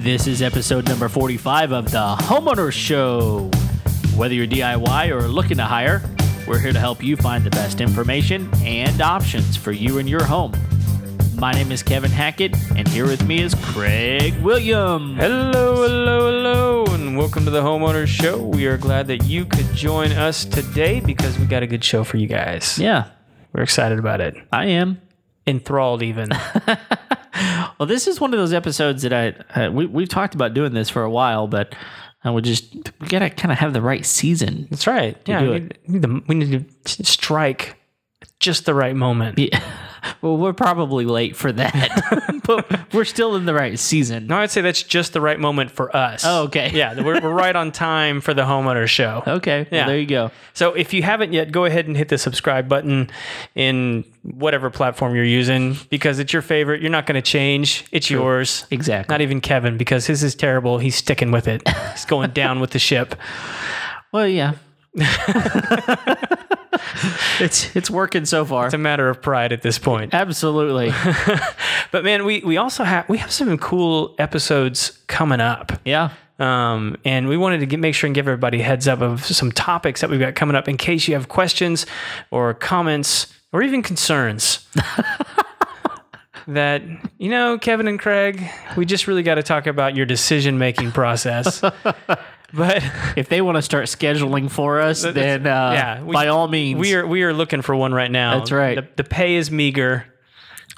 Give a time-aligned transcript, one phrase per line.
[0.00, 3.50] This is episode number 45 of the Homeowner Show.
[4.14, 6.02] Whether you're DIY or looking to hire,
[6.46, 10.22] we're here to help you find the best information and options for you and your
[10.22, 10.52] home.
[11.34, 15.16] My name is Kevin Hackett, and here with me is Craig Williams.
[15.16, 18.40] Hello, hello, hello, and welcome to the Homeowner Show.
[18.40, 22.04] We are glad that you could join us today because we got a good show
[22.04, 22.78] for you guys.
[22.78, 23.08] Yeah,
[23.52, 24.36] We're excited about it.
[24.52, 25.00] I am.
[25.44, 26.30] Enthralled, even.
[27.82, 30.72] Well, this is one of those episodes that I uh, we we've talked about doing
[30.72, 31.74] this for a while, but
[32.22, 34.68] I would just we gotta kind of have the right season.
[34.70, 35.18] That's right.
[35.26, 35.88] Yeah, do we it.
[35.88, 37.74] need, we we need to strike
[38.38, 39.36] just the right moment.
[39.36, 39.60] Yeah.
[40.20, 44.26] Well, we're probably late for that, but we're still in the right season.
[44.26, 46.24] No, I'd say that's just the right moment for us.
[46.26, 46.70] Oh, okay.
[46.72, 49.22] Yeah, we're, we're right on time for the homeowner Show.
[49.26, 49.86] Okay, well, Yeah.
[49.86, 50.30] there you go.
[50.54, 53.10] So if you haven't yet, go ahead and hit the subscribe button
[53.54, 56.80] in whatever platform you're using because it's your favorite.
[56.80, 57.84] You're not going to change.
[57.90, 58.66] It's yours.
[58.70, 59.12] Exactly.
[59.12, 60.78] Not even Kevin because his is terrible.
[60.78, 61.66] He's sticking with it.
[61.92, 63.14] He's going down with the ship.
[64.12, 64.54] Well, yeah.
[67.40, 68.66] it's it's working so far.
[68.66, 70.14] It's a matter of pride at this point.
[70.14, 70.92] Absolutely.
[71.92, 75.72] But man, we we also have we have some cool episodes coming up.
[75.84, 76.10] Yeah.
[76.38, 79.24] Um, and we wanted to get, make sure and give everybody a heads up of
[79.24, 81.86] some topics that we've got coming up in case you have questions
[82.30, 84.66] or comments or even concerns.
[86.48, 86.82] that,
[87.18, 88.42] you know, Kevin and Craig,
[88.76, 91.62] we just really got to talk about your decision making process.
[92.54, 92.82] But
[93.16, 96.80] If they want to start scheduling for us, then uh, yeah, we- by all means,
[96.80, 98.38] we are we are looking for one right now.
[98.38, 98.76] That's right.
[98.76, 100.06] The, the pay is meager,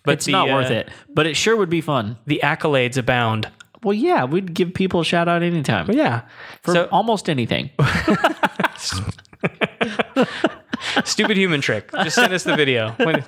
[0.05, 0.91] but it's the, not worth uh, it.
[1.09, 2.17] But it sure would be fun.
[2.27, 3.49] The accolades abound.
[3.83, 6.23] Well, yeah, we'd give people a shout out anytime Yeah.
[6.63, 7.71] for so almost anything.
[11.05, 11.91] stupid human trick.
[11.93, 12.95] Just send us the video.
[12.99, 13.25] We'd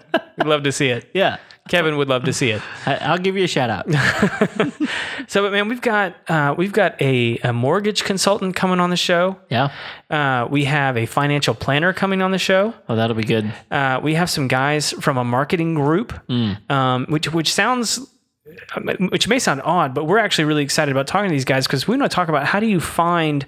[0.47, 1.09] love to see it.
[1.15, 2.63] yeah, Kevin would love to see it.
[2.87, 3.87] I, I'll give you a shout out.
[5.29, 8.97] So, but man, we've got uh, we've got a, a mortgage consultant coming on the
[8.97, 9.39] show.
[9.51, 9.73] yeah.
[10.09, 12.73] Uh, we have a financial planner coming on the show.
[12.89, 13.53] Oh, that'll be good.
[13.69, 16.13] Uh, we have some guys from a marketing group,
[16.71, 17.99] um, which which sounds.
[19.11, 21.89] Which may sound odd, but we're actually really excited about talking to these guys because
[21.89, 23.45] we want to talk about how do you find,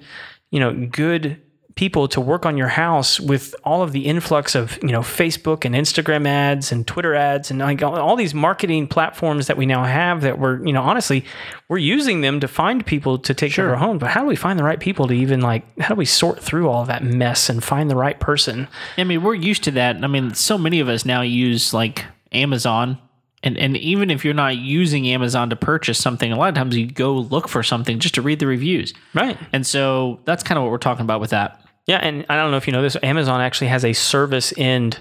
[0.50, 1.40] you know, good
[1.78, 5.64] people to work on your house with all of the influx of you know Facebook
[5.64, 9.84] and Instagram ads and Twitter ads and like all, these marketing platforms that we now
[9.84, 11.24] have that we're you know honestly
[11.68, 13.98] we're using them to find people to take care of our home.
[13.98, 16.42] But how do we find the right people to even like how do we sort
[16.42, 18.66] through all that mess and find the right person?
[18.96, 20.02] I mean, we're used to that.
[20.02, 22.98] I mean, so many of us now use like Amazon.
[23.44, 26.76] And, and even if you're not using Amazon to purchase something, a lot of times
[26.76, 28.94] you go look for something just to read the reviews.
[29.14, 29.38] Right.
[29.52, 31.62] And so that's kind of what we're talking about with that.
[31.88, 34.98] Yeah, and I don't know if you know this, Amazon actually has a service end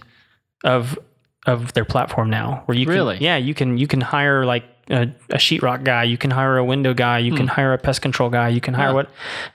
[0.64, 0.98] of
[1.46, 3.18] of their platform now, where you can, Really?
[3.20, 6.64] yeah, you can you can hire like a, a sheetrock guy, you can hire a
[6.66, 8.94] window guy, you can hire a pest control guy, you can hire Huh.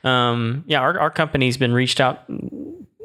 [0.04, 2.20] what, um, yeah, our our company's been reached out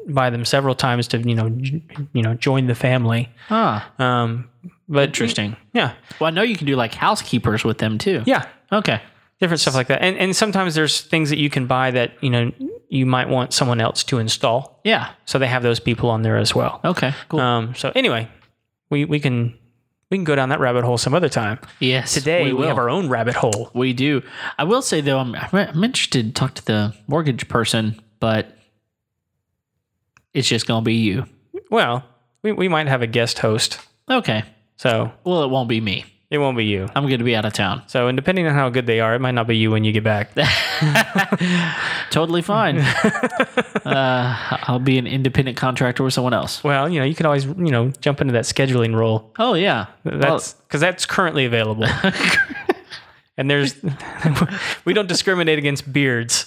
[0.08, 4.48] by them several times to you know j- you know join the family, Ah, um,
[4.88, 5.56] but interesting.
[5.74, 8.22] yeah, Well, I know you can do like housekeepers with them too.
[8.26, 9.00] yeah, Okay.
[9.40, 12.30] Different stuff like that, and and sometimes there's things that you can buy that you
[12.30, 12.52] know
[12.88, 15.10] you might want someone else to install, Yeah.
[15.26, 16.80] so they have those people on there as well.
[16.84, 17.12] Okay.
[17.28, 17.40] Cool.
[17.40, 18.28] Um, so anyway,
[18.90, 19.56] we we can
[20.10, 21.58] we can go down that rabbit hole some other time.
[21.80, 22.14] yes.
[22.14, 22.66] Today we, will.
[22.66, 23.70] have our own rabbit hole.
[23.74, 24.22] We do.
[24.58, 28.56] I will say though, I'm I'm interested to talk to the mortgage person, but
[30.34, 31.24] it's just gonna be you.
[31.70, 32.04] Well,
[32.42, 33.78] we, we might have a guest host,
[34.08, 34.44] Okay.
[34.76, 36.04] so Well, it won't be me.
[36.30, 36.86] It won't be you.
[36.94, 37.82] I'm going to be out of town.
[37.86, 39.92] So, and depending on how good they are, it might not be you when you
[39.92, 40.34] get back.
[42.10, 42.78] Totally fine.
[43.86, 46.62] uh, I'll be an independent contractor with someone else.
[46.62, 49.32] well, you know, you could always you know jump into that scheduling role.
[49.38, 49.86] Oh yeah.
[50.04, 51.86] That's because that's currently available.
[53.38, 53.76] and there's
[54.84, 56.44] we don't discriminate against beards.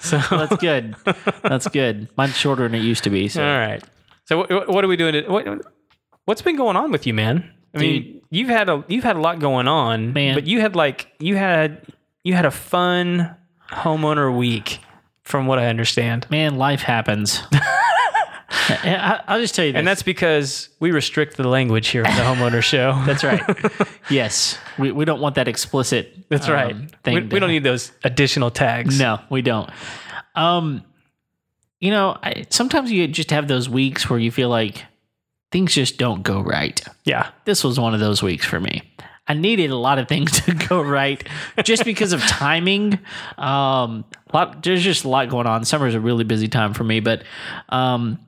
[0.00, 0.94] So Well, that's good.
[1.42, 2.08] That's good.
[2.18, 3.28] Mine's shorter than it used to be.
[3.28, 3.82] So all right.
[4.26, 5.14] So what, what are we doing?
[5.14, 5.46] To, what,
[6.26, 7.50] what's been going on with you, man?
[7.74, 10.34] I mean, you've had a you've had a lot going on, Man.
[10.34, 11.86] But you had like you had
[12.22, 13.34] you had a fun
[13.70, 14.80] homeowner week,
[15.24, 17.42] from what I understand, man, life happens.
[18.66, 19.78] I, I'll just tell you this.
[19.78, 23.02] and that's because we restrict the language here on the homeowner show.
[23.04, 23.42] that's right.
[24.10, 26.16] yes, we, we don't want that explicit.
[26.28, 27.02] That's um, right.
[27.02, 28.98] Thing We, we don't need those additional tags.
[28.98, 29.70] No, we don't.
[30.34, 30.84] Um,
[31.80, 34.84] you know, I, sometimes you just have those weeks where you feel like
[35.54, 36.84] things just don't go right.
[37.04, 37.30] Yeah.
[37.44, 38.82] This was one of those weeks for me.
[39.28, 41.22] I needed a lot of things to go right
[41.62, 42.98] just because of timing.
[43.38, 45.64] Um, lot, there's just a lot going on.
[45.64, 47.22] Summer's a really busy time for me, but
[47.68, 48.18] um,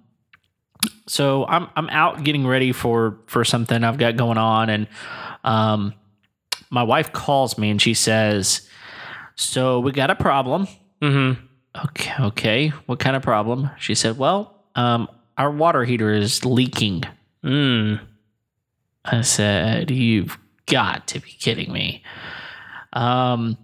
[1.09, 4.87] so I'm I'm out getting ready for for something I've got going on, and
[5.43, 5.95] um,
[6.71, 8.69] my wife calls me and she says,
[9.35, 10.69] "So we got a problem."
[11.03, 11.45] Mm-hmm.
[11.87, 12.69] Okay, okay.
[12.87, 13.71] What kind of problem?
[13.79, 17.05] She said, "Well, um, our water heater is leaking."
[17.45, 18.01] Mm.
[19.05, 22.03] I said, "You've got to be kidding me."
[22.93, 23.57] Um,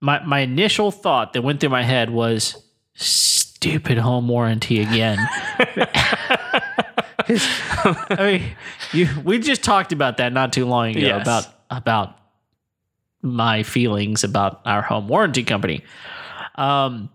[0.00, 2.56] my my initial thought that went through my head was,
[2.94, 5.18] "Stupid home warranty again."
[7.26, 8.56] I mean,
[8.92, 11.22] you we just talked about that not too long ago Yes.
[11.22, 12.18] about about
[13.22, 15.82] my feelings about our home warranty company.
[16.56, 17.08] Um,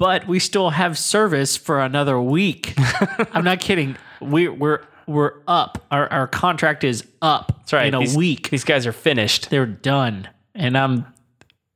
[0.00, 2.72] but we still have service for another week.
[3.32, 3.96] I'm not kidding.
[4.20, 5.86] We we're we're up.
[5.90, 7.86] Our our contract is up That's right.
[7.86, 8.48] in a these, week.
[8.50, 9.50] These guys are finished.
[9.50, 11.06] They're done, and I'm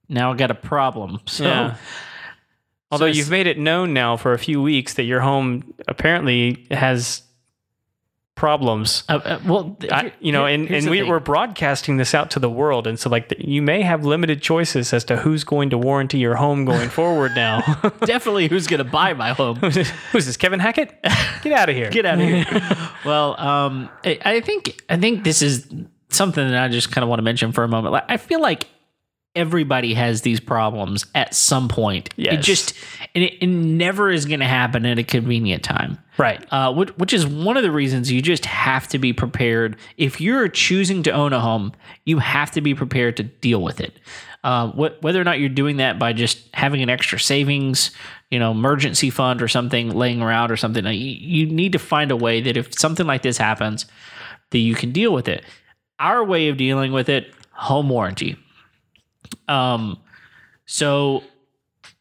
[0.09, 1.21] now I got a problem.
[1.29, 1.44] So.
[1.44, 1.76] Yeah.
[2.91, 6.67] Although it's- you've made it known now for a few weeks that your home apparently
[6.70, 7.23] has
[8.34, 9.04] problems.
[9.08, 12.50] Uh, uh, well, I, you know, and, and we, we're broadcasting this out to the
[12.50, 12.86] world.
[12.86, 16.19] And so, like, the, you may have limited choices as to who's going to warranty
[16.19, 17.60] your home going forward now.
[18.04, 19.56] definitely who's going to buy my home.
[20.12, 20.94] Who's this, Kevin Hackett?
[21.42, 21.90] Get out of here.
[21.90, 22.46] Get out of here.
[23.04, 25.66] well, um, I, I think I think this is
[26.10, 27.92] something that I just kind of want to mention for a moment.
[27.92, 28.69] Like, I feel like
[29.34, 32.10] everybody has these problems at some point.
[32.34, 32.75] It just
[33.14, 35.98] and it, it never is going to happen at a convenient time.
[36.16, 36.44] Right.
[36.52, 39.76] Uh, which, which is one of the reasons you just have to be prepared.
[39.96, 41.72] If you're choosing to own a home,
[42.04, 43.98] you have to be prepared to deal with it.
[44.44, 47.90] Uh, wh- whether or not you're doing that by just having an extra savings,
[48.31, 52.10] you know, emergency fund or something laying around or something, you, you need to find
[52.10, 53.86] a way that if something like this happens,
[54.50, 55.42] that you can deal with it.
[55.98, 58.36] Our way of dealing with it, home warranty.
[59.49, 59.99] Um,
[60.67, 61.23] so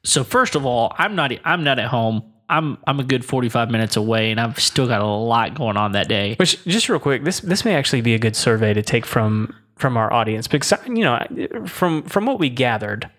[0.04, 2.24] so first of all, I'm not I'm not at home.
[2.50, 5.94] I'm I'm a good 45 minutes away and I've still got a lot going on
[5.94, 6.36] that day.
[6.36, 9.56] Which, just real quick, this this may actually be a good survey to take from
[9.75, 11.25] from our audience because you know
[11.66, 13.10] from from what we gathered,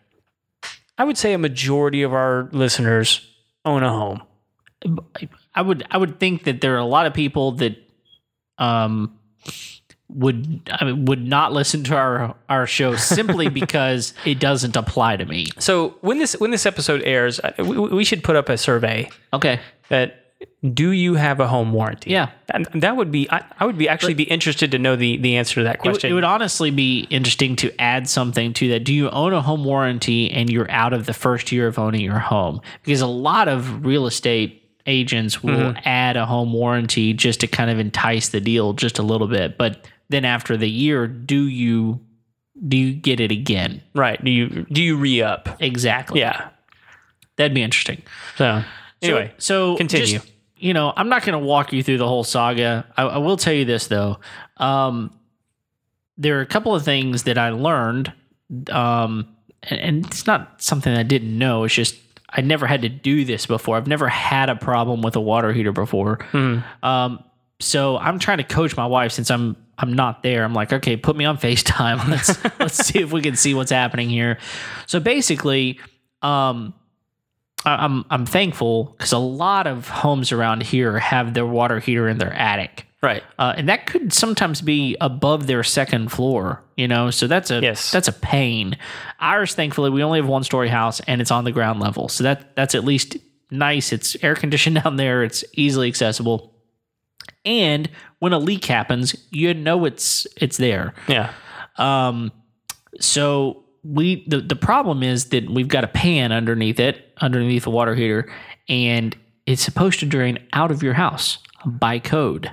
[0.98, 3.26] I would say a majority of our listeners
[3.64, 4.22] own a home.
[5.54, 7.76] I would I would think that there are a lot of people that
[8.58, 9.18] um
[10.14, 15.16] would I mean, would not listen to our our show simply because it doesn't apply
[15.16, 15.46] to me.
[15.58, 19.60] So when this when this episode airs, we, we should put up a survey Okay.
[19.88, 20.20] that
[20.72, 22.10] do you have a home warranty?
[22.10, 22.30] Yeah.
[22.50, 25.36] and that would be I, I would be actually be interested to know the the
[25.36, 26.10] answer to that It, question.
[26.10, 28.84] it would honestly be interesting to add something to that.
[28.84, 32.00] Do you own a home warranty and you're out of the first year of owning
[32.00, 32.60] your home?
[32.82, 35.88] Because a lot of real estate agents will mm-hmm.
[35.88, 39.56] add a home warranty just to kind of entice the deal just a little bit.
[39.56, 42.00] But then after the year, do you
[42.68, 43.82] do you get it again?
[43.94, 44.22] right?
[44.22, 45.56] Do you do you re up?
[45.60, 46.20] Exactly.
[46.20, 46.50] Yeah.
[47.36, 48.02] That'd be interesting.
[48.36, 48.62] So
[49.02, 50.18] anyway, so, so continue.
[50.18, 52.86] just, you know, I'm not going to walk you through the whole saga.
[52.96, 54.18] I, I will tell you this though.
[54.58, 55.12] Um,
[56.16, 58.12] there are a couple of things that I learned,
[58.70, 59.34] um,
[59.64, 61.64] and, and it's not something I didn't know.
[61.64, 61.96] It's just
[62.30, 63.76] I never had to do this before.
[63.76, 66.18] I've never had a problem with a water heater before.
[66.82, 67.22] Um,
[67.60, 70.44] so I'm trying to coach my wife since I'm I'm not there.
[70.44, 72.08] I'm like, okay, put me on FaceTime.
[72.10, 74.38] Let's let's see if we can see what's happening here.
[74.86, 75.80] So basically,
[76.22, 76.74] um,
[77.66, 82.08] I- I'm I'm thankful because a lot of homes around here have their water heater
[82.08, 82.86] in their attic.
[83.02, 83.22] right.
[83.38, 87.10] Uh, and that could sometimes be above their second floor, you know.
[87.10, 87.90] So that's a Yes.
[87.90, 88.76] that's a pain.
[89.20, 92.24] Ours, thankfully, we only have one story house and it's on the ground level, so
[92.24, 93.16] that that's at least
[93.50, 93.92] nice.
[93.92, 95.22] It's air conditioned down there.
[95.24, 96.53] It's easily accessible,
[97.44, 100.94] and when a leak happens, you know it's it's there.
[101.08, 101.32] Yeah.
[101.76, 102.32] Um,
[103.00, 107.70] so we the the problem is that we've got a pan underneath it, underneath the
[107.70, 108.32] water heater,
[108.68, 112.50] and it's supposed to drain out of your house by code.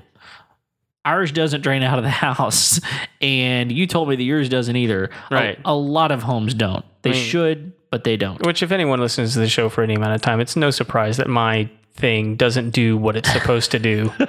[1.04, 2.80] Ours doesn't drain out of the house,
[3.22, 5.10] and you told me that yours doesn't either.
[5.32, 5.58] Right.
[5.66, 6.86] A, lot of homes don't.
[7.02, 8.46] They should, but they don't.
[8.46, 11.18] Which, if anyone listens to the show for any amount of time, it's no surprise
[11.18, 14.12] that my thing doesn't do what it's supposed to do.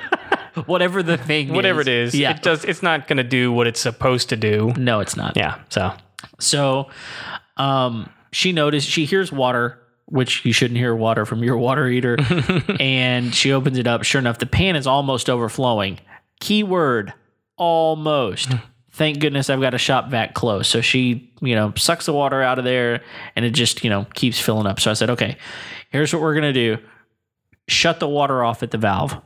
[0.67, 1.87] Whatever the thing, Whatever is.
[1.87, 2.37] it is, yeah.
[2.37, 2.65] it does.
[2.65, 4.73] It's not going to do what it's supposed to do.
[4.77, 5.37] no, it's not.
[5.37, 5.59] Yeah.
[5.69, 5.93] So
[6.39, 6.91] So,
[7.57, 12.17] um, she noticed she hears water, which you shouldn't hear water from your water heater,
[12.81, 14.03] and she opens it up.
[14.05, 15.99] Sure enough, the pan is almost overflowing.
[16.41, 17.13] Keyword:
[17.57, 18.51] almost.
[18.95, 20.69] Thank goodness I've got a shop vac close.
[20.69, 23.03] So she, you know, sucks the water out of there,
[23.35, 24.81] and it just, you know, keeps filling up.
[24.81, 25.39] So I said, okay,
[25.89, 26.77] here's what we're gonna do:
[27.69, 29.17] shut the water off at the valve.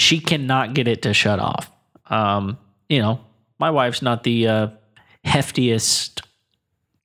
[0.00, 1.70] She cannot get it to shut off.
[2.06, 3.20] Um, you know,
[3.58, 4.68] my wife's not the uh,
[5.26, 6.22] heftiest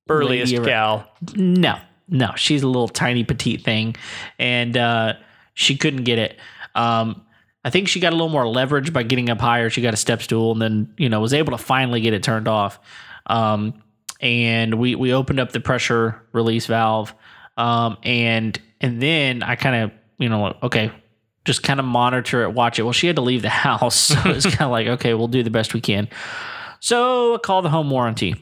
[0.06, 1.06] burliest gal.
[1.34, 3.96] No, no, she's a little tiny petite thing,
[4.38, 5.12] and uh,
[5.52, 6.38] she couldn't get it.
[6.74, 7.22] Um,
[7.66, 9.68] I think she got a little more leverage by getting up higher.
[9.68, 12.22] She got a step stool and then, you know, was able to finally get it
[12.22, 12.78] turned off.
[13.26, 13.82] Um,
[14.20, 17.12] and we we opened up the pressure release valve.
[17.56, 20.92] Um, and and then I kind of, you know, okay,
[21.46, 22.82] just kind of monitor it, watch it.
[22.82, 25.42] Well, she had to leave the house, so it's kind of like, okay, we'll do
[25.42, 26.08] the best we can.
[26.80, 28.34] So I call the home warranty.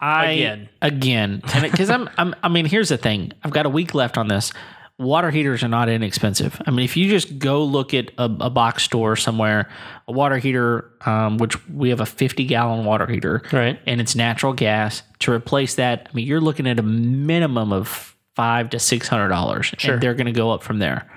[0.00, 0.68] I Again.
[0.82, 3.32] again, because I'm, I'm, I mean, here's the thing.
[3.42, 4.52] I've got a week left on this.
[4.98, 6.60] Water heaters are not inexpensive.
[6.66, 9.68] I mean, if you just go look at a, a box store somewhere,
[10.08, 13.78] a water heater, um, which we have a 50 gallon water heater, Right.
[13.86, 15.02] and it's natural gas.
[15.20, 19.28] To replace that, I mean, you're looking at a minimum of five to six hundred
[19.28, 19.94] dollars, Sure.
[19.94, 21.10] and they're going to go up from there.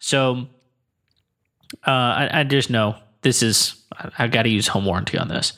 [0.00, 0.48] So,
[1.86, 3.80] uh, I, I just know this is
[4.18, 5.52] I, got to use home warranty on this.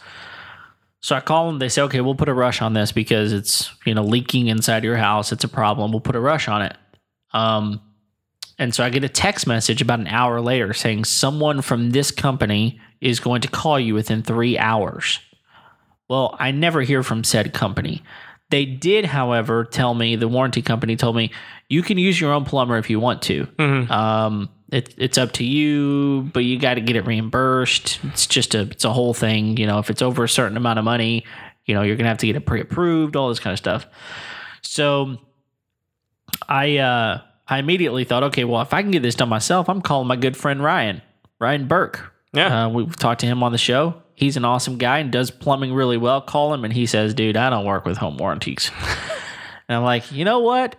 [1.01, 1.59] So I call them.
[1.59, 4.85] They say, "Okay, we'll put a rush on this because it's you know leaking inside
[4.85, 5.33] your house.
[5.33, 5.91] It's a problem.
[5.91, 6.77] We'll put a rush on it."
[7.33, 7.81] Um,
[8.59, 12.11] and so I get a text message about an hour later saying someone from this
[12.11, 15.19] company is going to call you within three hours.
[16.09, 18.03] Well, I never hear from said company.
[18.53, 21.31] They did, however, tell me the warranty company told me
[21.71, 23.49] you can use your own plumber if you want to.
[23.91, 27.99] Um, it, it's up to you, but you got to get it reimbursed.
[28.05, 29.57] It's just a it's a whole thing.
[29.57, 31.25] You know, if it's over a certain amount of money,
[31.65, 33.87] you know you're gonna have to get it pre-approved, all this kind of stuff.
[34.61, 35.17] So,
[36.47, 39.81] I uh, I immediately thought, okay, well, if I can get this done myself, I'm
[39.81, 41.01] calling my good friend Ryan,
[41.41, 42.13] Ryan Burke.
[42.35, 42.67] Yeah.
[42.67, 44.02] Uh, we've talked to him on the show.
[44.15, 46.21] He's an awesome guy and does plumbing really well.
[46.21, 48.71] Call him and he says, dude, I don't work with home warranties.
[49.69, 50.77] and I'm like, you know what?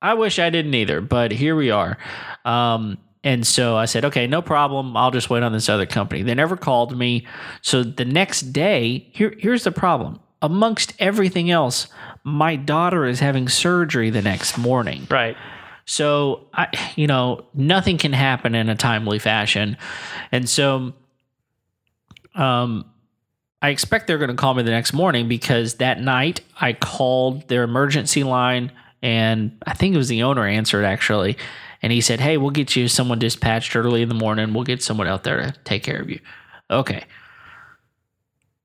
[0.00, 1.96] I wish I didn't either, but here we are.
[2.44, 4.96] Um, and so I said, okay, no problem.
[4.96, 6.22] I'll just wait on this other company.
[6.22, 7.26] They never called me.
[7.62, 10.20] So the next day, here, here's the problem.
[10.42, 11.86] Amongst everything else,
[12.22, 15.06] my daughter is having surgery the next morning.
[15.10, 15.36] Right.
[15.86, 19.76] So I, you know, nothing can happen in a timely fashion,
[20.32, 20.94] and so,
[22.34, 22.84] um,
[23.62, 27.48] I expect they're going to call me the next morning because that night I called
[27.48, 28.72] their emergency line,
[29.02, 31.36] and I think it was the owner answered actually,
[31.82, 34.54] and he said, "Hey, we'll get you someone dispatched early in the morning.
[34.54, 36.20] We'll get someone out there to take care of you."
[36.70, 37.04] Okay.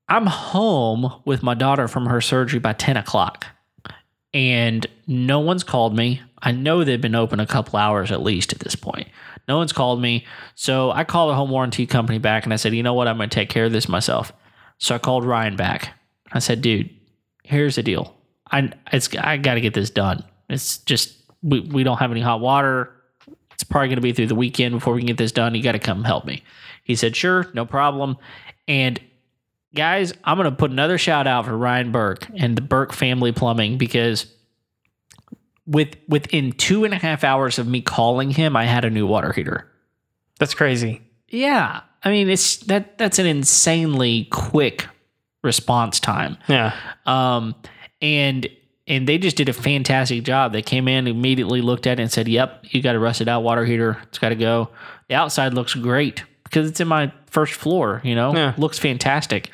[0.08, 3.46] I'm home with my daughter from her surgery by ten o'clock
[4.32, 6.22] and no one's called me.
[6.42, 9.08] I know they've been open a couple hours at least at this point.
[9.48, 10.26] No one's called me.
[10.54, 13.08] So I called the home warranty company back and I said, you know what?
[13.08, 14.32] I'm going to take care of this myself.
[14.78, 15.90] So I called Ryan back.
[16.32, 16.90] I said, dude,
[17.42, 18.16] here's the deal.
[18.50, 20.24] I it's I got to get this done.
[20.48, 22.92] It's just we, we don't have any hot water.
[23.52, 25.54] It's probably going to be through the weekend before we can get this done.
[25.54, 26.42] You got to come help me.
[26.82, 28.16] He said, sure, no problem.
[28.66, 28.98] And
[29.74, 33.32] guys, I'm going to put another shout out for Ryan Burke and the Burke family
[33.32, 34.26] plumbing because
[35.70, 39.06] with within two and a half hours of me calling him, I had a new
[39.06, 39.66] water heater.
[40.38, 41.00] That's crazy.
[41.28, 44.86] Yeah, I mean it's that that's an insanely quick
[45.42, 46.36] response time.
[46.48, 46.74] Yeah.
[47.06, 47.54] Um,
[48.02, 48.48] and
[48.86, 50.52] and they just did a fantastic job.
[50.52, 53.42] They came in immediately, looked at it, and said, "Yep, you got a rusted out
[53.44, 53.98] water heater.
[54.08, 54.70] It's got to go."
[55.08, 58.00] The outside looks great because it's in my first floor.
[58.04, 58.54] You know, Yeah.
[58.58, 59.50] looks fantastic.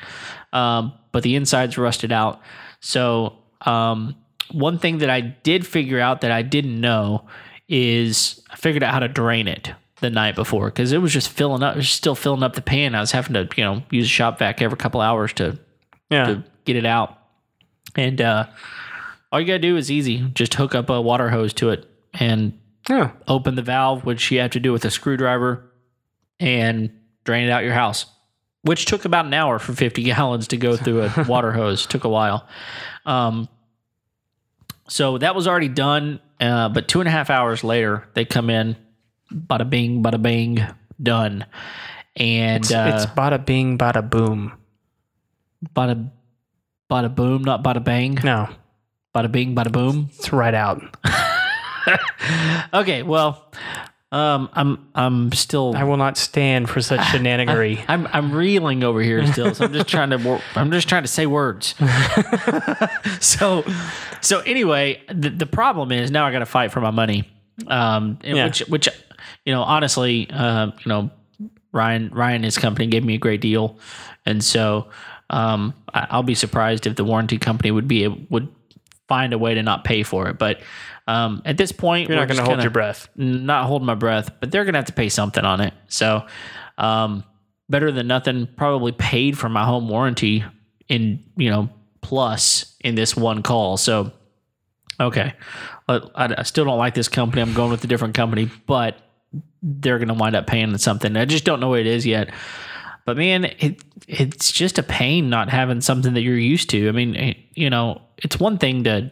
[0.53, 2.41] Um, but the inside's rusted out.
[2.79, 4.15] So um,
[4.51, 7.25] one thing that I did figure out that I didn't know
[7.67, 11.29] is I figured out how to drain it the night before because it was just
[11.29, 11.75] filling up.
[11.75, 12.95] It was still filling up the pan.
[12.95, 15.59] I was having to you know use a shop vac every couple hours to
[16.09, 16.25] Yeah.
[16.25, 17.17] to get it out.
[17.95, 18.45] And uh,
[19.31, 20.19] all you gotta do is easy.
[20.33, 22.57] Just hook up a water hose to it and
[22.89, 23.11] Yeah.
[23.27, 25.63] open the valve, which you have to do with a screwdriver,
[26.39, 26.91] and
[27.25, 28.05] drain it out your house.
[28.61, 31.85] Which took about an hour for 50 gallons to go through a water hose.
[31.85, 32.47] Took a while.
[33.05, 33.47] Um,
[34.87, 36.19] so that was already done.
[36.39, 38.75] Uh, but two and a half hours later, they come in,
[39.33, 40.59] bada bing, bada bing,
[41.01, 41.45] done.
[42.15, 44.53] And It's, uh, it's bada bing, bada boom.
[45.75, 46.09] bada,
[46.91, 48.15] bada boom, not bada bang.
[48.23, 48.49] No,
[49.15, 50.09] Bada bing, bada boom.
[50.17, 50.81] it's right out.
[52.73, 53.49] Okay, well,
[54.11, 57.83] um, I'm I'm still I will not stand for such shenanigery.
[57.87, 59.53] I'm I'm reeling over here still.
[59.53, 61.75] So I'm just trying to I'm just trying to say words.
[63.19, 63.65] so
[64.21, 67.29] so anyway, the, the problem is now I got to fight for my money.
[67.67, 68.45] Um, Yeah.
[68.45, 68.87] which which
[69.45, 71.09] you know honestly, uh, you know
[71.71, 73.77] Ryan Ryan and his company gave me a great deal,
[74.25, 74.87] and so
[75.29, 78.47] um, I, I'll be surprised if the warranty company would be would
[79.07, 80.37] find a way to not pay for it.
[80.37, 80.61] But
[81.07, 83.07] um, at this point, You're not going to hold your breath.
[83.15, 85.73] not holding my breath, but they're gonna have to pay something on it.
[85.87, 86.25] So,
[86.77, 87.23] um,
[87.69, 88.47] better than nothing.
[88.57, 90.43] Probably paid for my home warranty
[90.89, 91.69] in you know
[92.01, 93.77] plus in this one call.
[93.77, 94.11] So,
[94.99, 95.33] okay,
[95.89, 97.41] I still don't like this company.
[97.41, 98.97] I'm going with a different company, but
[99.61, 101.15] they're going to wind up paying something.
[101.17, 102.29] I just don't know what it is yet.
[103.07, 106.89] But man, it it's just a pain not having something that you're used to.
[106.89, 109.09] I mean, eh, you know, it's one thing to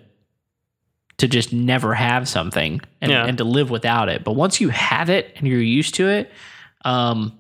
[1.18, 3.26] to just never have something and, Yeah.
[3.26, 4.26] and to live without it.
[4.26, 6.30] But once you have it and you're used to it,
[6.84, 7.40] um,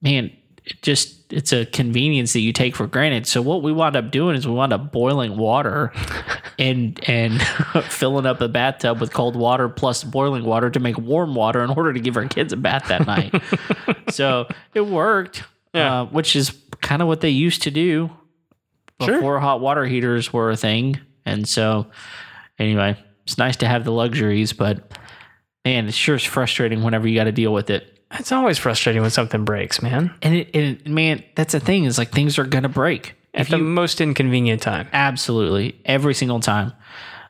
[0.00, 0.30] man,
[0.64, 3.26] it just it's a convenience that you take for granted.
[3.26, 5.92] So what we wound up doing is we wound up boiling water
[6.60, 7.42] and and
[7.88, 11.70] filling up a bathtub with cold water plus boiling water to make warm water in
[11.70, 13.34] order to give our kids a bath that night.
[14.10, 15.42] so it worked,
[15.76, 16.00] Yeah.
[16.02, 18.10] uh, which is kind of what they used to do
[19.02, 19.14] Sure.
[19.16, 20.98] before hot water heaters were a thing.
[21.24, 21.86] And so,
[22.58, 24.96] anyway, it's nice to have the luxuries, but
[25.64, 27.92] man, it sure is frustrating whenever you got to deal with it.
[28.12, 30.14] It's always frustrating when something breaks, man.
[30.22, 33.14] And it, and man, that's the thing is like things are gonna break.
[33.34, 34.88] At If the most inconvenient time.
[34.92, 36.72] absolutely every single time.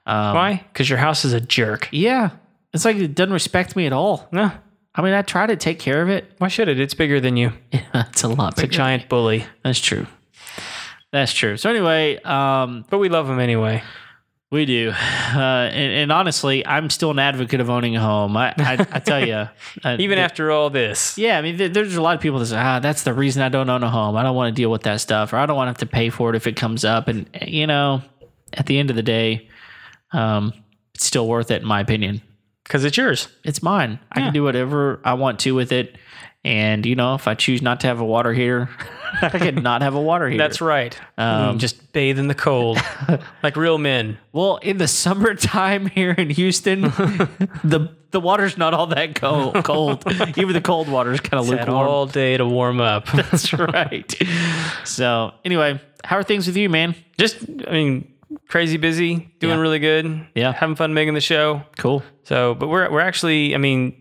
[0.05, 0.65] Um, Why?
[0.73, 1.89] Because your house is a jerk.
[1.91, 2.31] Yeah,
[2.75, 4.29] it's like it doesn't respect me at all.
[4.31, 4.53] No.
[4.99, 6.33] I mean, I try to take care of it.
[6.39, 6.81] Why should it?
[6.81, 7.53] It's bigger than you.
[7.71, 8.67] Yeah, it's a lot bigger.
[8.67, 9.45] It's a giant bully.
[9.63, 10.07] That's true.
[11.13, 11.57] That's true.
[11.57, 13.83] So anyway, um, But we love them anyway.
[14.49, 18.37] We do, uh, and, and honestly, I'm still an advocate of owning a home.
[18.37, 19.35] I, I, I tell you,
[19.85, 21.19] uh, Even th- after all this.
[21.19, 23.43] yeah, I mean, there- there's a lot of people that say, ah, that's the reason
[23.43, 24.17] I don't own a home.
[24.17, 25.87] I don't want to deal with that stuff, or I don't want to have to
[25.87, 27.09] pay for it if it comes up.
[27.09, 28.03] And you know,
[28.53, 29.49] at the end of the day,
[30.13, 30.53] um,
[30.95, 32.23] it's still worth it, in my opinion.
[32.67, 33.29] Because it's yours.
[33.45, 33.99] It's mine.
[34.11, 35.97] I can do whatever I want to with it.
[36.45, 38.69] And you know, if I choose not to have a water heater,
[39.23, 40.43] I can not have a water heater.
[40.43, 40.97] That's right.
[41.19, 42.79] Um, Mm, just bathe in the cold
[43.43, 44.19] like real men.
[44.33, 49.63] Well, in the summertime here in Houston, the the water's not all that cold.
[49.65, 50.05] cold.
[50.37, 51.89] Even the cold water is kind of lukewarm.
[51.89, 53.07] all day to warm up.
[53.13, 54.15] That's right.
[54.85, 56.95] So, anyway, how are things with you, man?
[57.19, 58.13] just, I mean,
[58.49, 59.61] crazy busy, doing Yeah.
[59.61, 60.27] really good.
[60.35, 60.53] Yeah.
[60.53, 61.63] Having fun making the show.
[61.79, 62.03] Cool.
[62.25, 63.95] So, but we're we're actually, I mean,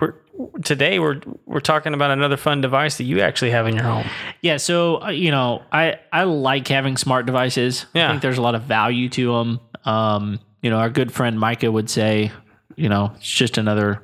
[0.00, 0.14] we're
[0.62, 4.06] today we're we're talking about another fun device that you actually have in your home.
[4.42, 4.56] Yeah.
[4.58, 7.86] So, uh, you know, I I like having smart devices.
[7.94, 8.10] I Yeah.
[8.10, 9.60] think there's a lot of value to them.
[9.84, 12.32] Um, you know, our good friend Micah would say,
[12.76, 14.02] you know, it's just another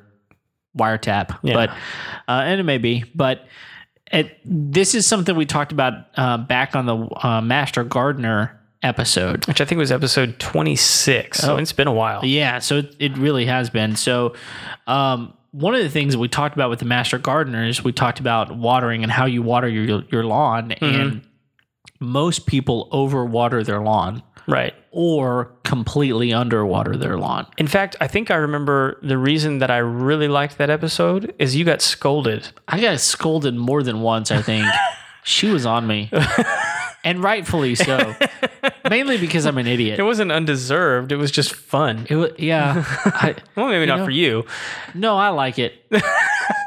[0.77, 1.53] wiretap, Yeah.
[1.53, 1.69] but
[2.27, 3.45] uh, and it may be, but
[4.11, 6.95] it, this is something we talked about uh, back on the
[7.27, 9.47] uh, Master Gardener episode.
[9.47, 11.39] Which I think was episode 26.
[11.39, 11.57] So Oh.
[11.57, 12.23] it's been a while.
[12.25, 13.95] Yeah, so it, really has been.
[13.95, 14.33] So,
[14.87, 18.19] um, one of the things that we talked about with the Master gardeners, we talked
[18.19, 21.21] about watering and how you water your your lawn, and
[21.99, 24.73] most people overwater their lawn Right.
[24.91, 27.45] or completely underwater their lawn.
[27.57, 31.55] In fact, I think I remember the reason that I really liked that episode is
[31.55, 32.49] you got scolded.
[32.67, 34.31] I got scolded more than once.
[34.31, 34.65] I think
[35.23, 36.09] she was on me,
[37.03, 38.15] and rightfully so.
[38.89, 39.99] Mainly because I'm an idiot.
[39.99, 41.11] It wasn't undeserved.
[41.11, 42.05] It was just fun.
[42.09, 42.83] It was, yeah.
[43.05, 44.45] I, Well, maybe not know- for you.
[44.93, 45.73] No, I like it.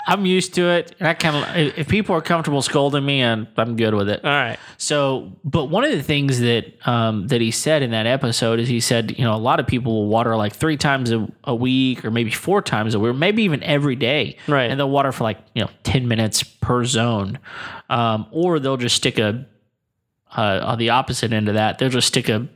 [0.08, 0.94] I'm used to it.
[1.00, 4.24] And I kind of, if people are comfortable scolding me, I'm, I'm good with it.
[4.24, 4.56] All right.
[4.78, 8.68] So, but one of the things that um, that he said in that episode is
[8.68, 11.54] he said, you know, a lot of people will water like three times a, a
[11.54, 14.36] week or maybe four times a week, maybe even every day.
[14.46, 14.70] Right.
[14.70, 17.40] And they'll water for like, you know, 10 minutes per zone.
[17.90, 19.44] Um, or they'll just stick a,
[20.36, 22.46] uh, on the opposite end of that, they'll just stick a,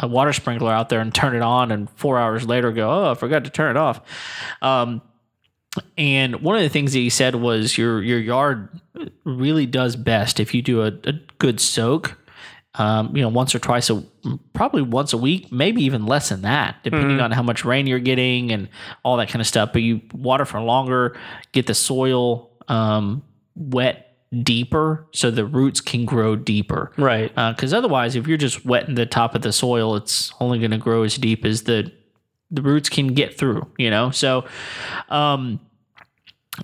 [0.00, 3.10] a water sprinkler out there and turn it on, and four hours later go, oh,
[3.12, 4.00] I forgot to turn it off.
[4.60, 5.02] Um,
[5.96, 8.68] and one of the things that he said was your your yard
[9.24, 12.18] really does best if you do a, a good soak.
[12.74, 14.02] Um, you know, once or twice a
[14.54, 17.98] probably once a week, maybe even less than that, depending on how much rain you're
[17.98, 18.68] getting and
[19.02, 19.74] all that kind of stuff.
[19.74, 21.18] But you water for longer,
[21.52, 23.22] get the soil um,
[23.54, 24.11] wet
[24.42, 27.34] deeper, so the roots can grow deeper Right.
[27.34, 30.78] because otherwise, if you're just wetting the top of the soil, it's only going to
[30.78, 31.92] grow as deep as the
[32.50, 33.66] the roots can get through.
[33.78, 34.44] You know, so
[35.08, 35.60] um,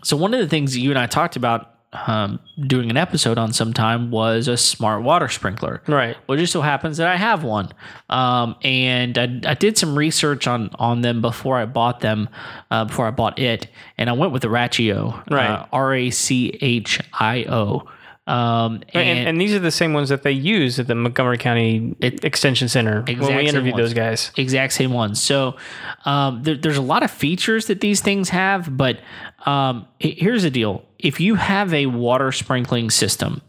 [0.02, 3.38] so one of the things that you and I talked about um, doing an episode
[3.38, 5.82] on sometime was a smart water sprinkler.
[5.86, 6.16] Right.
[6.26, 7.70] Well, it just so happens that I have one,
[8.10, 12.28] um, and I, I did some research on on them before I bought them,
[12.70, 15.48] uh, before I bought it, and I went with the Rachio, Right.
[15.50, 17.88] uh, R A C H I O.
[18.28, 21.96] Um, And, and these are the same ones that they use at the Montgomery County
[22.00, 24.30] It- Extension Center when we interviewed those guys.
[24.36, 25.20] exact same ones.
[25.20, 25.56] So
[26.04, 29.00] um, there, there's a lot of features that these things have, but
[29.46, 33.40] um, here's the deal: if you have a water sprinkling system,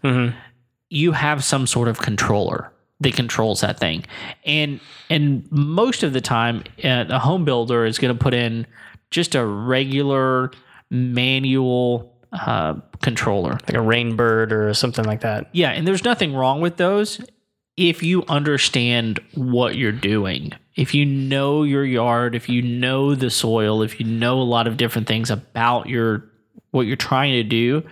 [0.90, 4.06] you have some sort of controller that controls that thing,
[4.46, 8.66] and and most of the time, uh, a home builder is going to put in
[9.12, 10.52] just a regular
[10.90, 13.52] manual uh, controller.
[13.52, 15.50] Like a rainbird or something like that.
[15.52, 17.22] Yeah, and there's nothing wrong with those
[17.78, 20.52] if you understand what you're doing.
[20.76, 24.68] If you know your yard, if you know the soil, if you know a lot
[24.68, 26.26] of different things about your
[26.72, 27.84] what you're trying to do,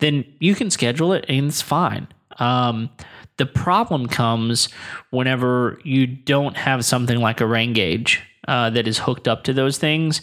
[0.00, 2.06] then you can schedule it and it's fine.
[2.38, 2.90] Um,
[3.38, 4.68] the problem comes
[5.10, 9.52] whenever you don't have something like a rain gauge uh, that is hooked up to
[9.52, 10.20] those things,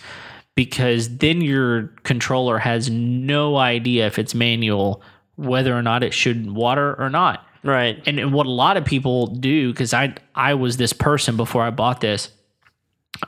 [0.57, 5.03] because then your controller has no idea if it's manual
[5.35, 7.45] whether or not it should water or not.
[7.63, 8.01] Right.
[8.07, 11.61] And, and what a lot of people do, because I I was this person before
[11.61, 12.31] I bought this,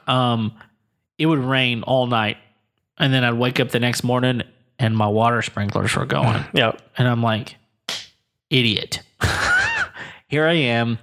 [0.07, 0.57] um,
[1.19, 2.37] it would rain all night,
[2.97, 4.41] and then I'd wake up the next morning
[4.79, 6.43] and my water sprinklers were going.
[6.53, 6.81] Yep.
[6.97, 7.57] And I'm like,
[8.49, 9.01] idiot.
[10.27, 10.97] Here I am,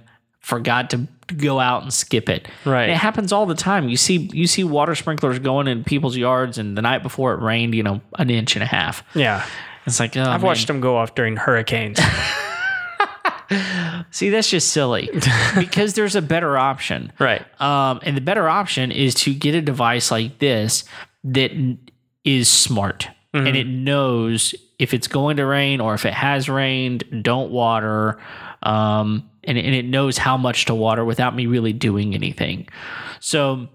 [0.47, 1.05] forgot to
[1.35, 2.47] go out and skip it.
[2.63, 2.89] Right.
[2.89, 3.89] It happens all the time.
[3.89, 7.41] You see you see water sprinklers going in people's yards and the night before it
[7.41, 9.03] rained, you know, an inch and a half.
[9.13, 9.45] Yeah.
[9.85, 10.41] It's like, oh, I've man.
[10.41, 11.99] watched them go off during hurricanes.
[14.11, 15.09] See, that's just silly
[15.57, 17.11] because there's a better option.
[17.19, 17.45] right.
[17.61, 20.85] Um, and the better option is to get a device like this
[21.25, 21.51] that
[22.23, 27.03] is smart and it knows if it's going to rain or if it has rained,
[27.21, 28.17] don't water.
[28.63, 32.67] Um, and, and it knows how much to water without me really doing anything.
[33.19, 33.67] So,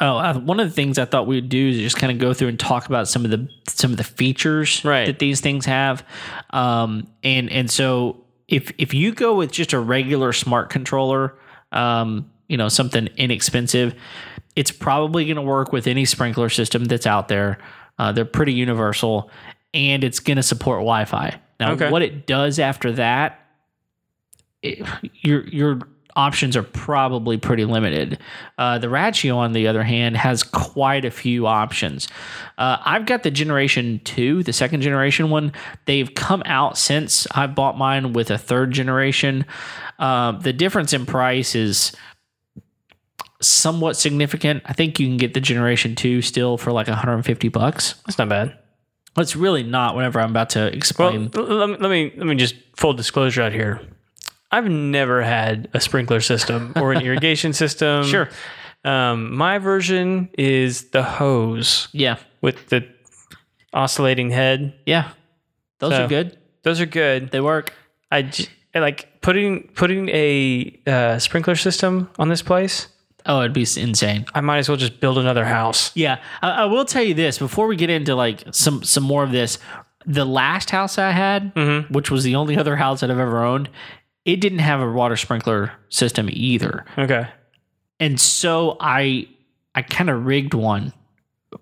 [0.00, 2.48] oh, one of the things I thought we'd do is just kind of go through
[2.48, 5.06] and talk about some of the some of the features Right.
[5.06, 6.04] that these things have.
[6.50, 11.34] Um, and and so if if you go with just a regular smart controller,
[11.72, 13.94] um, you know, something inexpensive,
[14.56, 17.58] it's probably going to work with any sprinkler system that's out there.
[17.98, 19.30] Uh, they're pretty universal,
[19.74, 21.38] and it's going to support Wi-Fi.
[21.60, 21.90] Now, Okay.
[21.90, 23.40] what it does after that,
[24.62, 25.80] it, your your
[26.16, 28.18] options are probably pretty limited.
[28.58, 32.08] Uh, the Rachio, on the other hand, has quite a few options.
[32.58, 35.52] Uh, I've got the Generation Two, the second generation one.
[35.84, 39.44] They've come out since I bought mine with a third generation.
[39.98, 41.92] Um, the difference in price is
[43.40, 44.62] somewhat significant.
[44.66, 47.94] I think you can get the Generation Two still for like 150 bucks.
[48.06, 48.58] That's not bad.
[49.16, 49.96] It's really not.
[49.96, 53.42] Whenever I'm about to explain, l- let me, let me let me just full disclosure
[53.42, 53.80] out here.
[54.50, 58.04] I've never had a sprinkler system or an irrigation system.
[58.04, 58.28] Sure.
[58.84, 62.86] Um, my version is the hose yeah, with the
[63.72, 64.74] oscillating head.
[64.86, 65.10] yeah,
[65.78, 66.38] those So- are good.
[66.62, 67.30] Those are good.
[67.30, 67.72] They work.
[68.10, 72.88] I, j- I like putting putting a uh, sprinkler system on this place.
[73.26, 74.26] Oh, it'd be insane.
[74.34, 75.92] I might as well just build another house.
[75.94, 79.22] Yeah, I, I will tell you this before we get into like some some more
[79.22, 79.58] of this.
[80.06, 81.52] The last house I had,
[81.90, 83.68] which was the only other house that I've ever owned,
[84.28, 87.26] it didn't have a water sprinkler system either, Okay.
[87.98, 89.28] and so I
[89.74, 90.92] I kind of rigged one.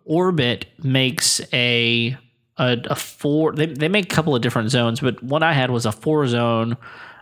[0.04, 2.16] Orbit makes a
[2.58, 3.52] a, a four.
[3.52, 6.26] They they make a couple of different zones, but what I had was a four
[6.26, 6.76] zone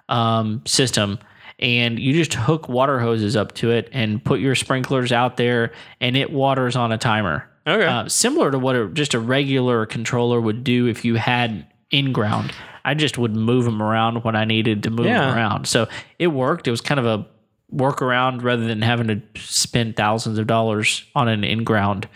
[0.08, 1.18] um, system,
[1.58, 5.72] and you just hook water hoses up to it and put your sprinklers out there,
[6.00, 7.48] and it waters on a timer.
[7.66, 7.86] Okay.
[7.86, 12.12] Uh, similar to what a, just a regular controller would do if you had in
[12.12, 12.52] ground.
[12.84, 15.20] I just would move them around when I needed to move Yeah.
[15.26, 15.66] them around.
[15.66, 16.68] So it worked.
[16.68, 17.26] It was kind of a
[17.74, 22.08] workaround rather than having to spend thousands of dollars on an in ground.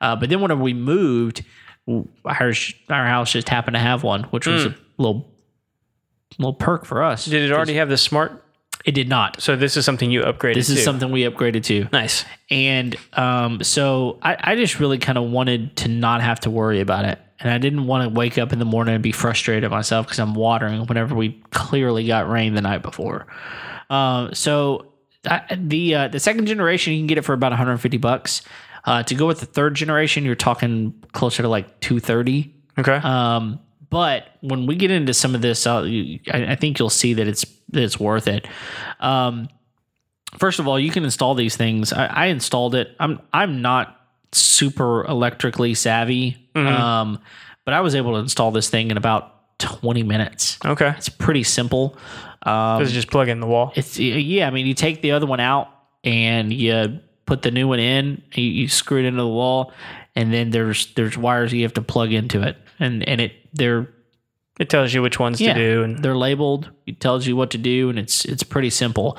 [0.00, 1.44] Uh, but then whenever we moved,
[2.24, 2.52] our
[2.88, 5.28] our house just happened to have one, which was a little
[6.38, 7.24] little perk for us.
[7.26, 8.42] Did it already have the smart?
[8.84, 9.40] It did not.
[9.40, 10.54] So this is something you upgraded.
[10.54, 10.82] This is to.
[10.82, 11.88] something we upgraded to.
[11.92, 12.24] nice.
[12.50, 16.80] And um, so I, I just really kind of wanted to not have to worry
[16.80, 17.18] about it.
[17.40, 20.06] And I didn't want to wake up in the morning and be frustrated at myself
[20.06, 23.26] because I'm watering whenever we clearly got rain the night before.
[23.90, 24.92] Um, so
[25.26, 28.42] I, the uh, the second generation, you can get it for about 150 bucks.
[28.84, 32.54] Uh, to go with the third generation, you're talking closer to like 230.
[32.78, 32.96] Okay.
[32.96, 33.60] Um,
[33.92, 37.12] but when we get into some of this, uh, you, I, I think you'll see
[37.12, 38.48] that it's that it's worth it.
[39.00, 39.50] Um,
[40.38, 41.92] first of all, you can install these things.
[41.92, 42.96] I, I installed it.
[42.98, 44.00] I'm I'm not
[44.32, 47.18] super electrically savvy, um,
[47.66, 50.58] but I was able to install this thing in about 20 minutes.
[50.64, 50.94] okay.
[50.96, 51.98] It's pretty simple.
[52.44, 53.74] Um, Does it just plug in the wall?
[53.76, 54.46] it's yeah.
[54.46, 55.68] I mean, you take the other one out
[56.02, 58.22] and you put the new one in.
[58.32, 59.74] You, you screw it into the wall,
[60.16, 63.88] and then there's there's wires you have to plug into it, and and it they're
[64.58, 66.70] It tells you which ones yeah to do, and they're labeled.
[66.86, 69.16] It tells you what to do, and it's it's pretty simple.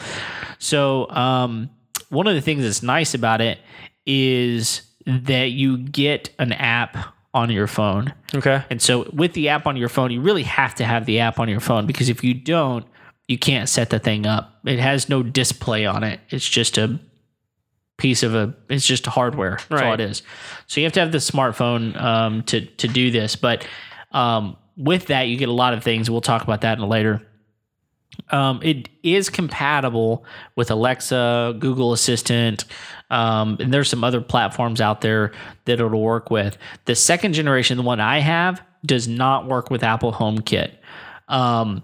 [0.60, 1.70] So um,
[2.10, 3.60] one of the things that's nice about it
[4.06, 6.98] is that you get an app
[7.34, 8.14] on your phone.
[8.36, 8.64] okay.
[8.70, 11.40] And so with the app on your phone, you really have to have the app
[11.40, 12.86] on your phone because if you don't,
[13.28, 14.60] you can't set the thing up.
[14.66, 16.20] It has no display on it.
[16.30, 17.00] It's just a
[17.98, 19.58] piece of a it's just hardware.
[19.70, 20.00] That's all Right.
[20.00, 20.22] it is.
[20.68, 23.36] So you have to have the smartphone um, to to do this.
[23.36, 23.66] But
[24.14, 26.10] um, with that, you get a lot of things.
[26.10, 27.22] We'll talk about that in later.
[28.30, 32.66] Um, it is compatible with Alexa, Google Assistant,
[33.10, 35.32] um, and there's some other platforms out there
[35.66, 36.58] that it'll work with.
[36.86, 40.76] The second generation, the one I have, does not work with Apple HomeKit.
[41.28, 41.84] Um,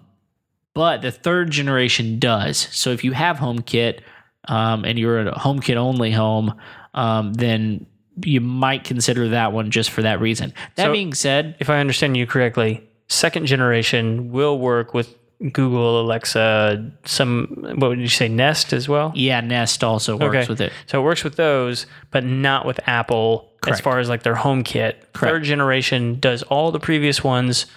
[0.73, 2.57] but the third generation does.
[2.71, 4.01] So if you have HomeKit
[4.47, 6.59] um, and you're a HomeKit only home,
[6.93, 7.85] um, then
[8.23, 10.53] you might consider that one just for that reason.
[10.75, 15.15] That So- being said, If I understand you correctly, second generation will work with
[15.53, 19.13] Google, Alexa, some what would you say, Nest as well?
[19.15, 20.45] yeah, Nest also works Okay.
[20.49, 20.73] with it.
[20.85, 24.95] So it works with those, but not with Apple as far as like their HomeKit.
[25.13, 27.67] Third generation does all the previous ones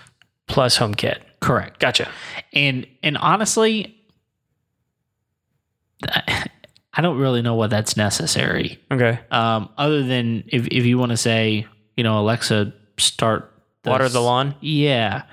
[0.49, 1.19] plus HomeKit.
[1.41, 1.79] Correct.
[1.79, 2.09] Gotcha.
[2.53, 3.95] And and honestly,
[6.95, 8.79] I don't really know what that's necessary.
[8.91, 9.19] Okay.
[9.31, 13.53] Um, other than if if you want to say, you know, Alexa, start
[13.85, 14.55] Water the lawn.
[14.61, 15.25] Yeah.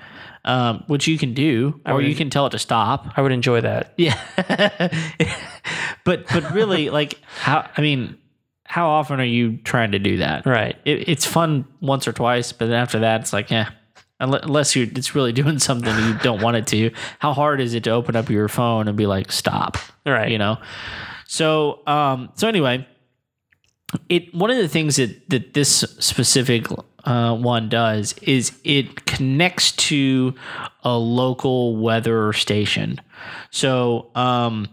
[0.44, 3.12] Um, which you can do, or would you can tell it to stop.
[3.16, 3.92] I would enjoy that.
[3.98, 4.18] Yeah.
[6.04, 8.16] but but really, like how I mean,
[8.64, 10.46] how often are you trying to do that?
[10.46, 10.76] Right.
[10.84, 13.70] It, it's fun once or twice, but then after that, it's like, yeah.
[14.18, 16.90] Unless you're, it's really doing something you don't want it to.
[17.18, 19.76] How hard is it to open up your phone and be like, stop?
[20.06, 20.30] Right.
[20.30, 20.58] You know.
[21.30, 22.88] So, um, so anyway,
[24.08, 26.66] it one of the things that that this specific
[27.04, 30.34] uh, one does is it connects to
[30.82, 33.00] a local weather station.
[33.52, 34.70] So, um,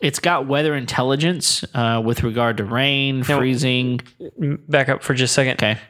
[0.00, 4.02] it's got weather intelligence uh, with regard to rain, freezing.
[4.68, 5.54] Back up for just a second.
[5.54, 5.80] Okay.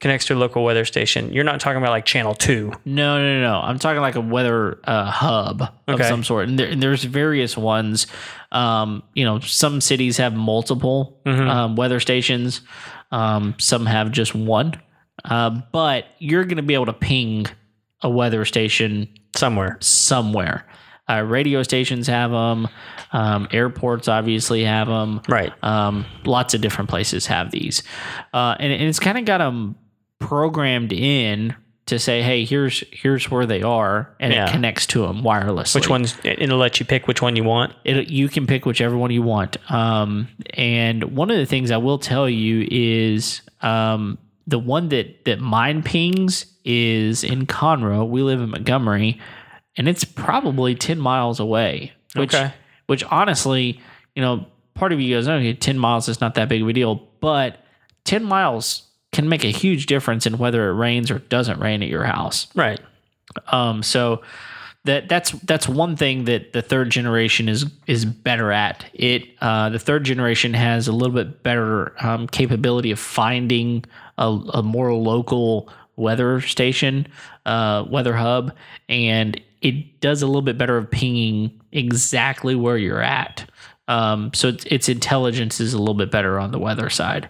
[0.00, 1.30] Connects to a local weather station.
[1.30, 2.72] You're not talking about like channel two.
[2.86, 3.60] No, no, no, no.
[3.60, 7.54] I'm talking like a weather uh, hub of some sort, and, there, and there's various
[7.54, 8.06] ones.
[8.50, 12.62] Um, you know, some cities have multiple um, weather stations.
[13.12, 14.80] Um, some have just one,
[15.26, 17.46] uh, but you're going to be able to ping
[18.00, 19.76] a weather station Somewhere.
[19.80, 20.66] somewhere.
[21.10, 22.68] Uh, radio stations have them.
[23.12, 25.20] Um, airports obviously have them.
[25.28, 25.52] Right.
[25.62, 27.82] Um, lots of different places have these,
[28.32, 29.76] uh, and, and it's kind of got them
[30.20, 31.54] programmed in
[31.86, 34.46] to say, "Hey, here's here's where they are," and Yeah.
[34.48, 35.74] it connects to them wirelessly.
[35.74, 36.16] Which ones?
[36.22, 37.72] It'll let you pick which one you want.
[37.84, 39.56] It, you can pick whichever one you want.
[39.70, 45.24] Um, and one of the things I will tell you is um, the one that
[45.24, 48.08] that mine pings is in Conroe.
[48.08, 49.18] We live in Montgomery,
[49.76, 51.92] and it's probably ten miles away.
[52.14, 52.52] Which, Okay.
[52.86, 53.80] which honestly,
[54.14, 56.72] you know, part of you goes, okay, ten miles is not that big of a
[56.72, 57.64] deal, but
[58.04, 61.88] ten miles can make a huge difference in whether it rains or doesn't rain at
[61.88, 62.46] your house.
[62.54, 62.80] Right.
[63.48, 64.22] Um, so
[64.84, 68.84] that that's that's one thing that the third generation is is better at.
[68.94, 73.84] It uh, the third generation has a little bit better um, capability of finding
[74.16, 77.06] a, a more local weather station,
[77.44, 78.54] uh, weather hub,
[78.88, 83.48] and it does a little bit better of pinging exactly where you're at.
[83.86, 87.28] Um, so its, its intelligence is a little bit better on the weather side.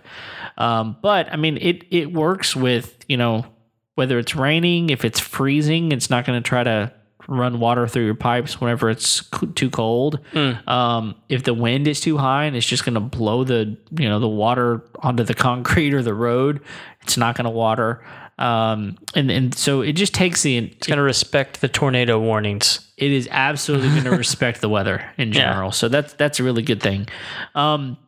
[0.61, 3.47] Um, but I mean, it it works with you know
[3.95, 6.93] whether it's raining, if it's freezing, it's not going to try to
[7.29, 10.19] run water through your pipes whenever it's too cold.
[10.67, 14.09] Um, if the wind is too high and it's just going to blow the you
[14.09, 16.61] know the water onto the concrete or the road,
[17.03, 18.05] it's not going to water.
[18.39, 22.81] Um, and and so it just takes the It's going to respect the tornado warnings.
[22.97, 25.73] it is absolutely going to respect the weather in general.
[25.73, 27.07] So that's that's a really good thing.
[27.55, 27.99] Um,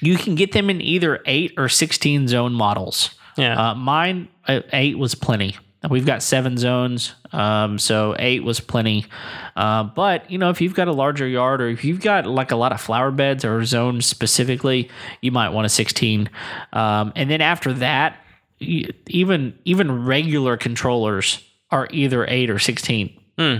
[0.00, 3.10] you can get them in either eight or sixteen zone models.
[3.36, 3.70] Yeah.
[3.70, 5.56] Uh, mine uh, eight was plenty.
[5.88, 9.06] We've got seven zones, um, so eight was plenty.
[9.54, 12.50] Uh, but you know, if you've got a larger yard or if you've got like
[12.50, 16.30] a lot of flower beds or zones specifically, you might want a sixteen.
[16.72, 18.18] Um, and then after that,
[18.58, 23.17] even even regular controllers are either eight or sixteen.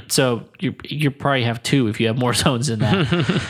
[0.09, 3.43] So you you probably have two if you have more zones than that.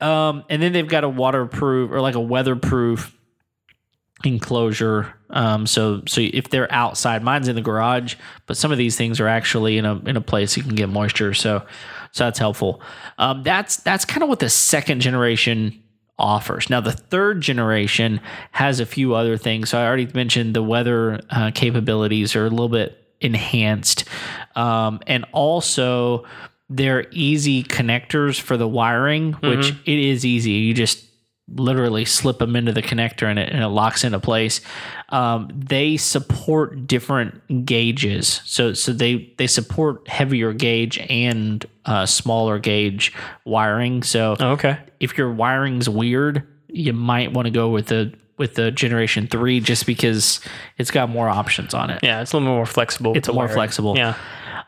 [0.00, 3.14] um, and then they've got a waterproof or like a weatherproof
[4.24, 5.14] enclosure.
[5.30, 8.14] Um, so so if they're outside, mine's in the garage,
[8.46, 10.88] but some of these things are actually in a in a place you can get
[10.88, 11.34] moisture.
[11.34, 11.64] So
[12.12, 12.80] so that's helpful.
[13.18, 15.82] Um, that's that's kind of what the second generation
[16.18, 16.70] offers.
[16.70, 18.20] Now the third generation
[18.52, 19.70] has a few other things.
[19.70, 24.04] So I already mentioned the weather uh, capabilities are a little bit enhanced,
[24.54, 26.24] um, and also
[26.68, 30.50] they're easy connectors for the wiring, which it is easy.
[30.52, 31.04] You just
[31.54, 34.60] literally slip them into the connector and it, and it locks into place.
[35.10, 42.58] Um, they support different gauges, so so they they support heavier gauge and uh, smaller
[42.58, 43.12] gauge
[43.44, 44.02] wiring.
[44.02, 44.78] So Oh, okay.
[44.98, 49.60] if your wiring's weird, you might want to go with the with the generation three
[49.60, 50.40] just because
[50.78, 52.00] it's got more options on it.
[52.02, 53.16] Yeah, it's a little more flexible.
[53.16, 53.96] It's more flexible.
[53.96, 54.14] Yeah.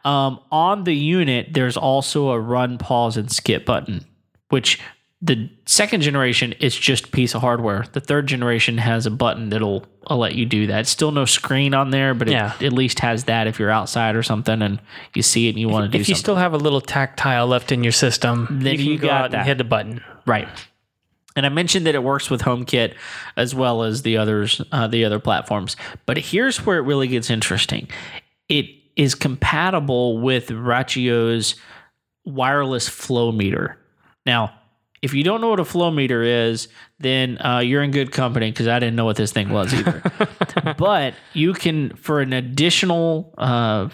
[0.05, 4.05] Um, on the unit, there's also a run, pause, and skip button,
[4.49, 4.81] which
[5.21, 7.85] the second generation is just a piece of hardware.
[7.93, 10.87] The third generation has a button that'll uh, let you do that.
[10.87, 12.53] Still no screen on there, but it Yeah.
[12.61, 14.81] at least has that if you're outside or something and
[15.15, 16.01] you see it and you want to do something.
[16.03, 16.23] If you something.
[16.23, 19.31] still have a little tactile left in your system, Then you you go got out
[19.33, 19.39] that.
[19.39, 20.01] and hit the button.
[20.25, 20.47] Right.
[21.39, 22.95] And I mentioned that it works with HomeKit
[23.37, 25.77] as well as the others, uh, the other platforms.
[26.05, 27.89] But here's where it really gets interesting.
[28.49, 31.55] It is compatible with Rachio's
[32.25, 33.79] wireless flow meter.
[34.27, 34.53] Now,
[35.01, 36.67] if you don't know what a flow meter is,
[36.99, 40.03] then uh, you're in good company because I didn't know what this thing was either.
[40.77, 43.91] but you can, for an additional uh,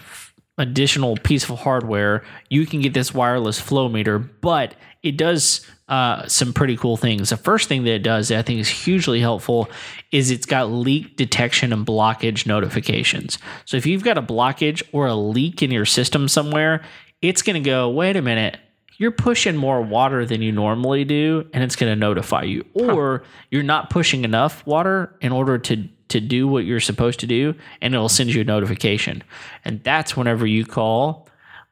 [0.57, 4.17] additional piece of hardware, you can get this wireless flow meter.
[4.17, 4.73] But
[5.05, 7.29] it does uh, some pretty cool things.
[7.29, 9.69] The first thing that it does that I think is hugely helpful
[10.11, 13.37] is it's got leak detection and blockage notifications.
[13.65, 16.83] So if you've got a blockage or a leak in your system somewhere,
[17.21, 18.57] it's going to go, wait a minute,
[18.97, 22.65] you're pushing more water than you normally do, and it's going to notify you.
[22.73, 27.27] Or you're not pushing enough water in order to to do what you're supposed to
[27.27, 29.23] do, and it'll send you a notification.
[29.65, 31.24] And that's whenever you call.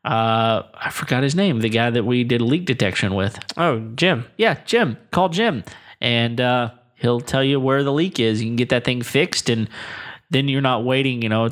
[0.04, 3.40] Uh, I forgot his name, the guy that we did leak detection with.
[3.58, 4.26] Oh, Jim.
[4.38, 4.98] Yeah, Jim.
[5.12, 5.64] Call Jim,
[6.02, 8.42] and uh, he'll tell you where the leak is.
[8.42, 9.70] You can get that thing fixed, and
[10.30, 11.52] then you're not waiting, you know,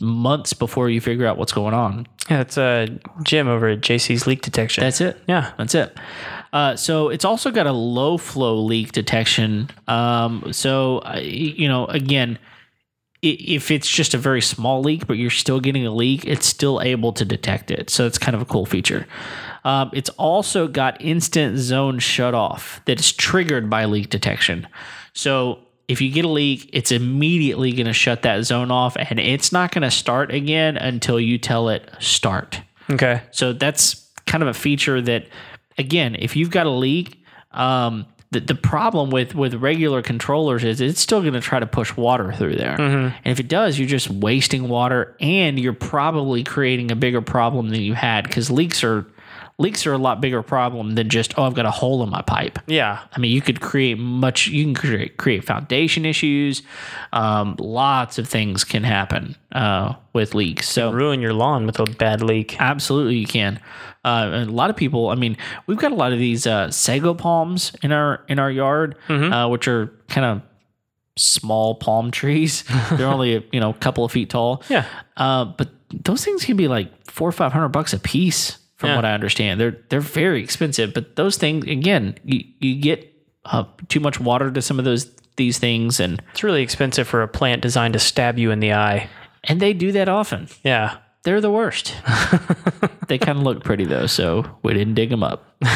[0.00, 2.06] months before you figure out what's going on.
[2.28, 2.86] Yeah, it's uh,
[3.22, 4.82] Jim over at JC's Leak Detection.
[4.84, 5.16] That's it.
[5.26, 5.52] yeah.
[5.56, 5.96] That's it.
[6.52, 9.70] Uh, so it's also got a low flow leak detection.
[9.88, 12.38] Um, so uh, you know, again,
[13.22, 16.80] if it's just a very small leak, but you're still getting a leak, it's still
[16.80, 17.90] able to detect it.
[17.90, 19.06] So it's kind of a cool feature.
[19.64, 24.68] Um, it's also got instant zone shut off that is triggered by leak detection.
[25.12, 29.18] So if you get a leak, it's immediately going to shut that zone off, and
[29.18, 32.60] it's not going to start again until you tell it start.
[32.90, 33.22] Okay.
[33.30, 35.26] So that's kind of a feature that,
[35.78, 40.80] again, if you've got a leak, um, the, the problem with with regular controllers is
[40.80, 43.16] it's still going to try to push water through there, mm-hmm.
[43.24, 47.70] and if it does, you're just wasting water, and you're probably creating a bigger problem
[47.70, 49.06] than you had because leaks are
[49.58, 52.22] leaks are a lot bigger problem than just oh I've got a hole in my
[52.22, 52.58] pipe.
[52.66, 53.00] Yeah.
[53.12, 54.48] I mean, you could create much.
[54.48, 56.62] You can create create foundation issues.
[57.12, 60.68] Um, lots of things can happen uh, with leaks.
[60.68, 62.60] So Ruin your lawn with a bad leak.
[62.60, 63.60] Absolutely, you can.
[64.04, 65.08] Uh, a lot of people.
[65.08, 68.50] I mean, we've got a lot of these uh, sago palms in our in our
[68.50, 70.42] yard, uh, which are kind of
[71.16, 72.62] small palm trees.
[72.92, 74.62] They're only you know a couple of feet tall.
[74.68, 74.84] Yeah.
[75.16, 75.70] Uh, but
[76.04, 78.96] those things can be like four or five hundred bucks a piece, from Yeah.
[78.96, 79.60] what I understand.
[79.60, 80.94] They're they're very expensive.
[80.94, 83.12] But those things, again, you you get
[83.44, 87.22] uh, too much water to some of those these things, and It's really expensive for
[87.22, 89.08] a plant designed to stab you in the eye.
[89.44, 90.48] and they do that often.
[90.64, 90.96] Yeah.
[91.24, 91.92] They're the worst.
[93.08, 95.44] they kind of look pretty though, so we didn't dig them up.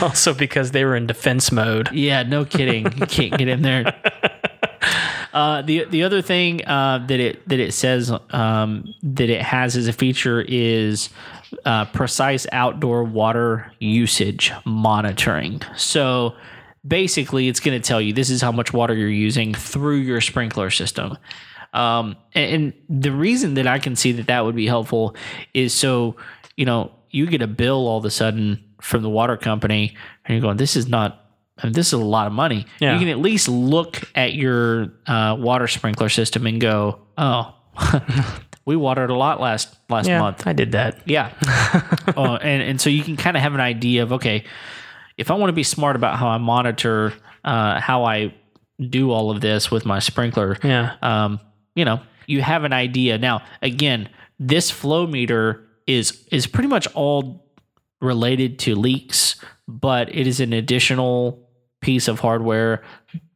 [0.00, 1.90] Also because they were in defense mode.
[1.92, 2.84] Yeah, no kidding.
[2.96, 3.94] You can't get in there.
[5.34, 9.76] Uh, the the other thing uh, that it that it says um, that it has
[9.76, 11.10] as a feature is
[11.64, 15.60] uh, precise outdoor water usage monitoring.
[15.76, 16.36] So
[16.86, 20.20] basically, it's going to tell you this is how much water you're using through your
[20.20, 21.18] sprinkler system.
[21.72, 25.16] Um, and, and the reason that I can see that that would be helpful
[25.52, 26.14] is so
[26.56, 30.34] you know you get a bill all of a sudden from the water company, and
[30.34, 31.23] you're going, this is not
[31.58, 32.66] I mean, this is a lot of money.
[32.80, 32.94] Yeah.
[32.94, 37.54] You can at least look at your uh, water sprinkler system and go, "Oh,
[38.64, 40.18] we watered a lot last last Yeah.
[40.20, 40.98] month." I did that.
[41.06, 41.30] Yeah,
[42.16, 44.44] oh, and and so you can kind of have an idea of okay,
[45.16, 47.12] if I want to be smart about how I monitor
[47.44, 48.34] uh, how I
[48.80, 50.96] do all of this with my sprinkler, Yeah.
[51.02, 51.38] um,
[51.76, 53.16] you know, you have an idea.
[53.18, 54.08] Now, again,
[54.40, 57.46] this flow meter is is pretty much all
[58.00, 59.36] related to leaks,
[59.68, 61.43] but it is an additional
[61.84, 62.82] piece of hardware.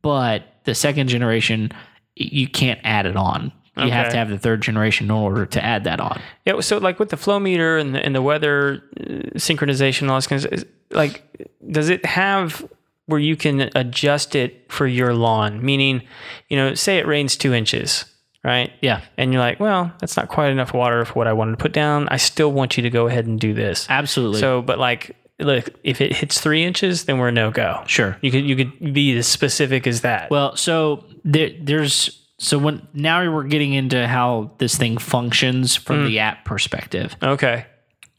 [0.02, 1.70] But the second generation,
[2.16, 3.52] you can't add it on.
[3.76, 6.20] You have to have the third generation in order to add that on.
[6.44, 9.04] Yeah, so like with the flow meter and the, and the weather uh,
[9.38, 11.22] synchronization, all this kind of, like,
[11.70, 12.66] does it have
[13.06, 15.64] where you can adjust it for your lawn?
[15.64, 16.02] Meaning,
[16.48, 18.04] you know, say it rains two inches,
[18.42, 18.73] right?
[18.83, 21.58] Yeah, And you're like, well, that's not quite enough water for what I wanted to
[21.58, 22.08] put down.
[22.10, 23.87] I still want you to go ahead and do this.
[23.88, 24.40] absolutely.
[24.40, 27.82] So, but like, look, if it hits three inches, then we're no go.
[27.86, 28.16] sure.
[28.20, 30.30] You could you could be as specific as that.
[30.30, 36.04] Well, so there, there's so when now we're getting into how this thing functions from
[36.04, 36.18] the hmm.
[36.18, 37.16] app perspective.
[37.22, 37.66] okay.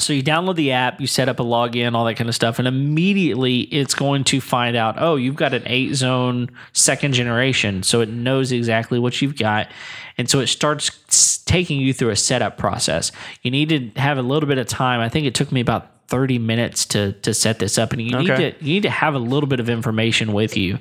[0.02, 2.58] So you download the app, you set up a login, all that kind of stuff,
[2.58, 7.84] and immediately it's going to find out, oh, you've got an eight zone second generation.
[7.84, 9.68] So it knows exactly what you've got.
[10.18, 13.12] And so it starts taking you through a setup process.
[13.42, 15.02] You need to have a little bit of time.
[15.02, 17.94] I think it took me about 30 minutes to to set this up.
[17.94, 20.80] And you need to you need to have a little bit of information with you.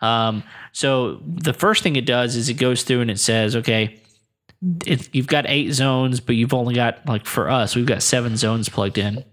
[0.00, 4.00] Um, so the first thing it does is it goes through and it says, okay,
[4.84, 8.36] it, you've got eight zones, but you've only got like for us, we've got seven
[8.36, 9.24] zones plugged in.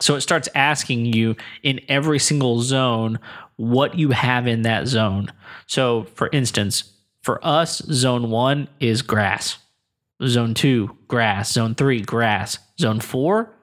[0.00, 3.18] So it starts asking you in every single zone
[3.56, 5.32] what you have in that zone.
[5.66, 6.92] So for instance,
[7.22, 9.58] for us, zone one is grass.
[10.24, 11.52] Zone two, grass.
[11.52, 12.58] Zone three, grass.
[12.78, 13.54] Zone four,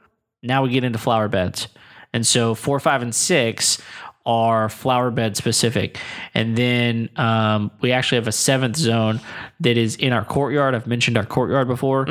[0.41, 1.67] now we get into flower beds.
[2.13, 3.81] And so four, five, and six
[4.25, 5.97] are flower bed specific.
[6.33, 9.19] And then um, we actually have a seventh zone
[9.61, 10.75] that is in our courtyard.
[10.75, 12.05] I've mentioned our courtyard before,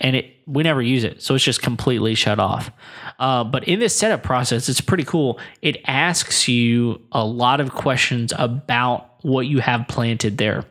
[0.00, 2.70] and it we never use it, so it's just completely shut off.
[3.18, 5.40] Uh, but in this setup process, it's pretty cool.
[5.62, 10.64] It asks you a lot of questions about what you have planted there.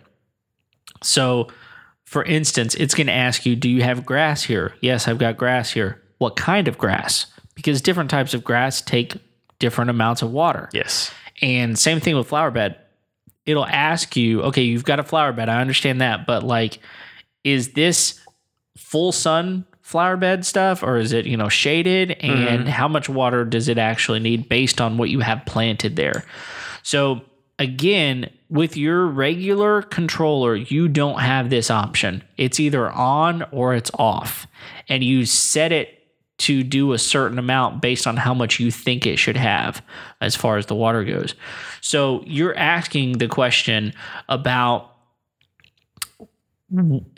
[1.02, 1.48] So,
[2.06, 4.76] for instance, it's going to ask you, Do you have grass here?
[4.80, 6.03] Yes, I've got grass here.
[6.24, 7.26] What kind of grass?
[7.54, 9.18] Because different types of grass take
[9.60, 10.70] different amounts of water.
[10.72, 11.12] Yes.
[11.42, 12.78] And same thing with flower bed.
[13.46, 15.50] It'll ask you, okay, you've got a flower bed.
[15.50, 16.26] I understand that.
[16.26, 16.80] But like,
[17.44, 18.22] is this
[18.78, 22.12] full sun flower bed stuff or is it, you know, shaded?
[22.12, 22.68] And mm-hmm.
[22.70, 26.24] how much water does it actually need based on what you have planted there?
[26.84, 27.20] So
[27.60, 32.24] again, with your regular controller, you don't have this option.
[32.38, 34.48] It's either on or it's off.
[34.88, 36.00] And you set it
[36.40, 39.84] to do a certain amount based on how much you think it should have
[40.20, 41.36] as far as the water goes.
[41.82, 43.94] So you're asking the question
[44.28, 44.92] about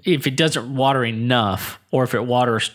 [0.03, 2.71] if it doesn't water enough or if it waters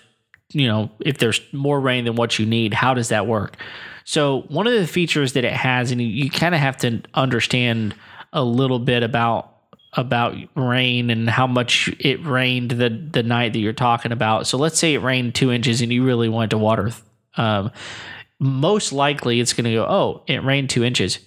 [0.53, 3.57] you know if there's more rain than what you need how does that work
[4.05, 7.03] so one of the features that it has and you, you kind of have to
[7.15, 7.95] understand
[8.33, 9.50] a little bit about
[9.95, 14.57] about rain and how much it rained the the night that you're talking about so
[14.57, 16.91] let's say it rained two inches and you really wanted to water
[17.37, 17.71] um,
[18.39, 21.19] most likely it's going to go oh it rained two inches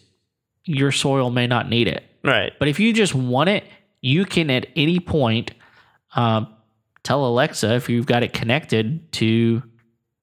[0.65, 2.53] your soil may not need it Right.
[2.57, 3.65] but if you just want it,
[3.99, 5.51] you can at any point
[6.15, 6.47] um,
[7.03, 9.61] tell Alexa if you've got it connected to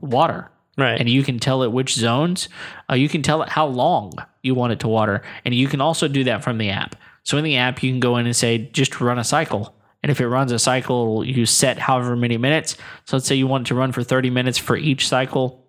[0.00, 0.50] water.
[0.78, 0.98] Right.
[0.98, 2.48] And you can tell it which zones.
[2.90, 4.12] Uh, you can tell it how long
[4.42, 5.20] you want it to water.
[5.44, 6.96] And you can also do that from the app.
[7.24, 9.74] So in the app, you can go in and say, just run a cycle.
[10.02, 12.76] And if it runs a cycle, you set however many minutes.
[13.04, 15.66] So let's say you want it to run for 30 minutes for each cycle,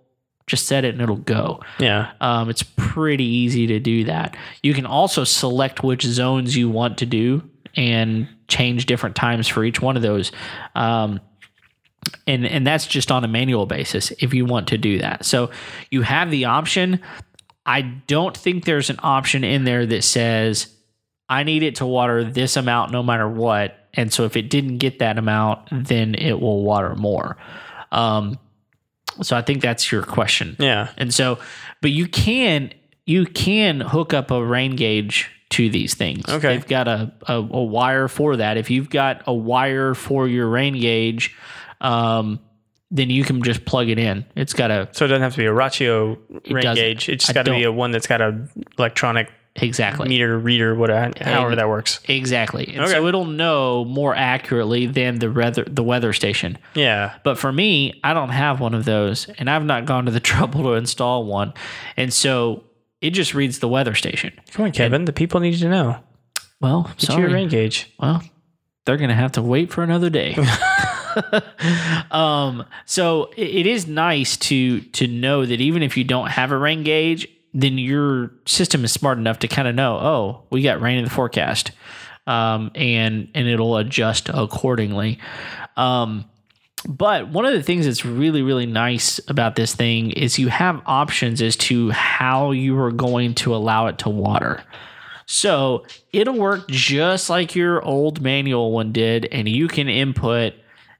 [0.47, 1.62] just set it and it'll go.
[1.80, 2.12] yeah.
[2.22, 4.36] Um, it's pretty easy to do that.
[4.64, 7.43] You can also select which zones you want to do
[7.76, 10.32] and change different times for each one of those.
[10.76, 11.20] Um,
[12.26, 15.24] and and that's just on a manual basis if you want to do that.
[15.26, 15.52] So
[15.91, 16.99] you have the option.
[17.66, 20.74] I don't think there's an option in there that says
[21.32, 23.78] I need it to water this amount no matter what.
[23.94, 27.38] And so if it didn't get that amount, then it will water more.
[27.90, 28.38] Um,
[29.22, 30.58] so I think that's your question.
[30.60, 30.90] Yeah.
[30.98, 31.40] And so,
[31.80, 32.74] but you can
[33.06, 36.28] you can hook up a rain gauge to these things.
[36.28, 36.50] Okay.
[36.50, 38.58] They've got a, a, a wire for that.
[38.58, 41.34] If you've got a wire for your rain gauge,
[41.80, 42.42] um,
[42.90, 44.26] then you can just plug it in.
[44.36, 46.20] It's got a So it doesn't have to be a Rachio
[46.50, 47.08] rain gauge.
[47.08, 51.12] It's just got to be a one that's got a electronic exactly meter reader, whatever,
[51.22, 51.99] however that works.
[52.08, 52.68] exactly.
[52.74, 52.91] And Okay.
[52.93, 56.58] so it'll know more accurately than the weather the weather station.
[56.74, 57.16] Yeah.
[57.24, 60.20] But for me, I don't have one of those, and I've not gone to the
[60.32, 61.54] trouble to install one.
[61.97, 62.64] And so
[63.02, 64.32] it just reads the weather station.
[64.52, 65.06] Come on, Kevin.
[65.06, 65.97] the people need to know.
[66.62, 67.24] Well, Get sorry.
[67.32, 67.91] a rain gauge.
[67.99, 68.22] well,
[68.86, 70.36] they're going to have to wait for another day.
[72.12, 76.52] um, so it, it is nice to to know that even if you don't have
[76.52, 80.62] a rain gauge, then your system is smart enough to kind of know, oh, we
[80.62, 81.72] got rain in the forecast,
[82.28, 85.20] um, and and it'll adjust accordingly.
[85.76, 86.26] Um,
[86.88, 90.82] but one of the things that's really really nice about this thing is you have
[90.86, 94.64] options as to how you are going to allow it to water.
[95.26, 100.54] So it'll work just like your old manual one did, and you can input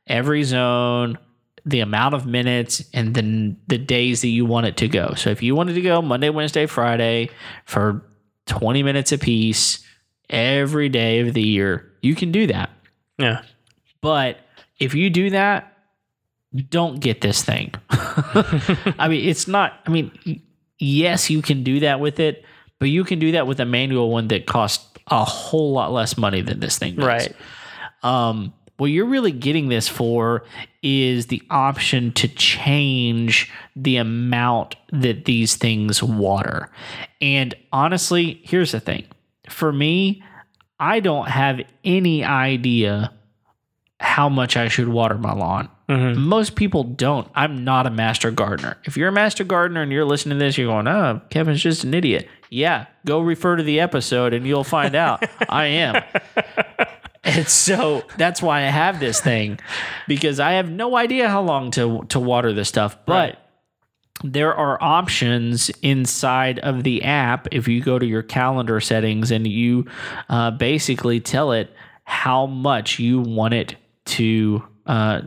[0.08, 1.18] every zone,
[1.66, 5.14] the amount of minutes, and then the days that you want it to go.
[5.16, 7.30] So if you wanted to go Monday, Wednesday, Friday
[7.66, 8.04] for
[8.48, 9.86] 20 minutes apiece
[10.30, 12.70] every day of the year, you can do that.
[13.18, 13.44] Yeah.
[14.02, 14.38] But
[14.80, 15.78] if you do that,
[16.70, 17.74] don't get this thing.
[17.90, 20.42] I mean, it's not, I mean,
[20.80, 22.44] yes, you can do that with it,
[22.80, 26.18] but you can do that with a manual one that costs a whole lot less
[26.18, 27.06] money than this thing does.
[27.06, 27.36] Right.
[28.04, 30.44] Um, what you're really getting this for
[30.82, 36.68] is the option to change the amount that these things water.
[37.22, 39.06] And honestly, here's the thing
[39.48, 40.24] for me,
[40.80, 43.14] I don't have any idea
[44.00, 45.70] how much I should water my lawn.
[45.88, 46.20] Mm-hmm.
[46.20, 47.30] Most people don't.
[47.36, 48.78] I'm not a master gardener.
[48.86, 51.84] If you're a master gardener and you're listening to this, you're going, oh, Kevin's just
[51.84, 52.28] an idiot.
[52.50, 56.04] Yeah, go refer to the episode and you'll find out I am.
[57.24, 59.60] And so that's why I have this thing
[60.08, 62.98] because I have no idea how long to to water this stuff.
[63.06, 63.38] But Right.
[64.24, 69.46] there are options inside of the app if you go to your calendar settings and
[69.46, 69.86] you
[70.30, 71.72] uh, basically tell it
[72.06, 75.22] how much you want it to uh,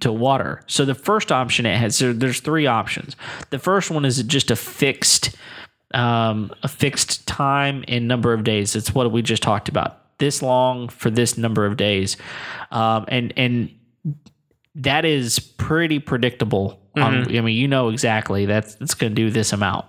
[0.00, 0.62] to water.
[0.66, 3.14] So the first option it has so there's three options.
[3.50, 5.36] The first one is just a fixed
[5.92, 8.74] um, a fixed time and number of days.
[8.74, 10.00] It's what we just talked about.
[10.18, 12.16] This long for this number of days,
[12.70, 13.70] um, and and
[14.76, 16.80] that is pretty predictable.
[16.96, 19.84] Um, I mean, you know exactly that's that's going to do this amount.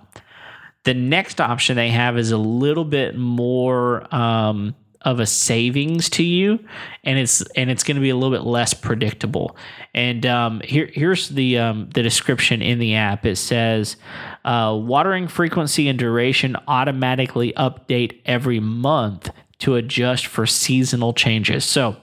[0.84, 6.22] The next option they have is a little bit more um, of a savings to
[6.22, 6.58] you,
[7.04, 9.56] and it's and it's going to be a little bit less predictable.
[9.94, 13.24] And um, here here's the um, the description in the app.
[13.24, 13.96] It says
[14.44, 19.30] uh, watering frequency and duration automatically update every month
[19.60, 21.64] to adjust for seasonal changes.
[21.64, 21.96] So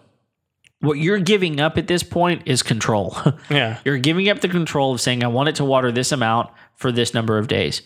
[0.82, 3.18] what you're giving up at this point is control.
[3.49, 3.80] Yeah.
[3.86, 6.91] You're giving up the control of saying, I want it to water this amount for
[6.91, 7.82] this number of days.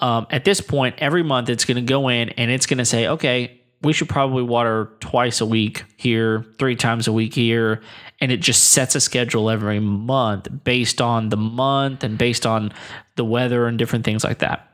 [0.00, 2.84] Um, at this point, every month it's going to go in and it's going to
[2.84, 7.80] say, okay, we should probably water twice a week here, three times a week here.
[8.20, 12.72] And it just sets a schedule every month based on the month and based on
[13.16, 14.68] the weather and different things like that.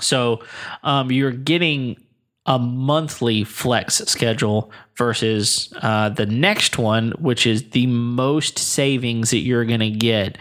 [0.00, 0.42] So
[0.82, 1.96] um, you're getting
[2.46, 9.38] a monthly flex schedule versus uh, the next one, which is the most savings that
[9.38, 10.38] you're going to get.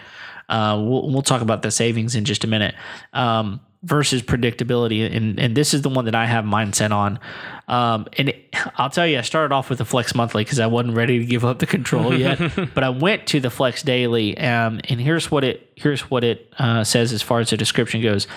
[0.47, 2.75] Uh, we'll, we'll talk about the savings in just a minute.
[3.13, 7.19] Um, versus predictability, and and this is the one that I have mindset on.
[7.67, 10.67] Um, and it, I'll tell you, I started off with the Flex Monthly because I
[10.67, 12.39] wasn't ready to give up the control yet.
[12.73, 16.51] but I went to the Flex Daily, um, and here's what it here's what it
[16.57, 18.27] uh, says as far as the description goes.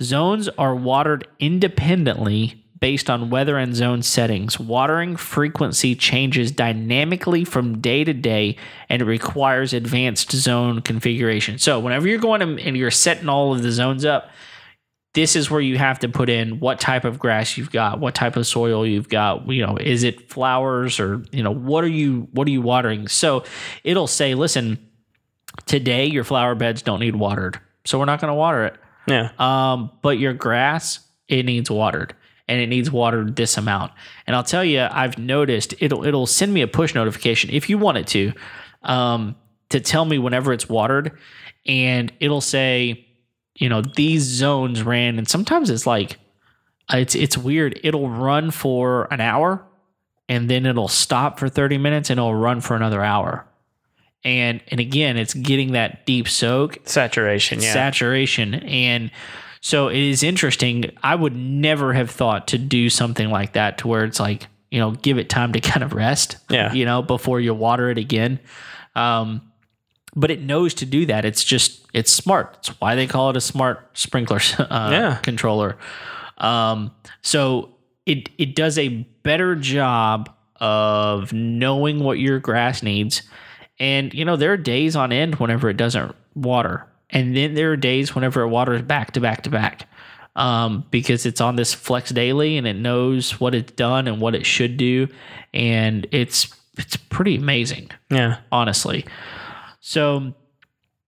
[0.00, 4.58] Zones are watered independently based on weather and zone settings.
[4.58, 8.56] Watering frequency changes dynamically from day to day
[8.88, 11.58] and it requires advanced zone configuration.
[11.58, 14.30] So, whenever you're going and you're setting all of the zones up,
[15.14, 18.14] this is where you have to put in what type of grass you've got, what
[18.14, 21.88] type of soil you've got, you know, is it flowers or, you know, what are
[21.88, 23.08] you what are you watering?
[23.08, 23.44] So,
[23.84, 24.78] it'll say, "Listen,
[25.66, 27.58] today your flower beds don't need watered.
[27.84, 28.76] So, we're not going to water it."
[29.06, 29.30] Yeah.
[29.38, 32.14] Um, but your grass, it needs watered
[32.48, 33.92] and it needs watered this amount.
[34.26, 37.78] And I'll tell you, I've noticed it'll it'll send me a push notification if you
[37.78, 38.32] want it to,
[38.82, 39.36] um,
[39.68, 41.18] to tell me whenever it's watered,
[41.66, 43.06] and it'll say,
[43.54, 46.18] you know, these zones ran, and sometimes it's like,
[46.90, 47.78] it's it's weird.
[47.84, 49.62] It'll run for an hour,
[50.28, 53.44] and then it'll stop for thirty minutes, and it'll run for another hour.
[54.24, 57.60] And and again, it's getting that deep soak Saturation.
[57.60, 57.72] Yeah.
[57.72, 58.54] saturation.
[58.54, 59.10] And
[59.60, 60.90] so it is interesting.
[61.02, 64.78] I would never have thought to do something like that to where it's like, you
[64.80, 66.72] know, give it time to kind of rest, Yeah.
[66.72, 68.38] you know, before you water it again.
[68.94, 69.42] Um,
[70.16, 71.24] but it knows to do that.
[71.24, 72.56] It's just, it's smart.
[72.60, 75.16] It's why they call it a smart sprinkler uh, Yeah.
[75.22, 75.76] controller.
[76.38, 76.92] Um,
[77.22, 77.74] so
[78.06, 78.88] it, it does a
[79.22, 80.30] better job
[80.60, 83.22] of knowing what your grass needs.
[83.78, 86.86] And, you know, there are days on end whenever it doesn't water.
[87.10, 89.88] And then there are days whenever it waters back to back to back
[90.36, 94.34] um, because it's on this flex daily and it knows what it's done and what
[94.34, 95.08] it should do.
[95.54, 98.38] And it's, it's pretty amazing yeah.
[98.52, 99.06] honestly.
[99.80, 100.34] So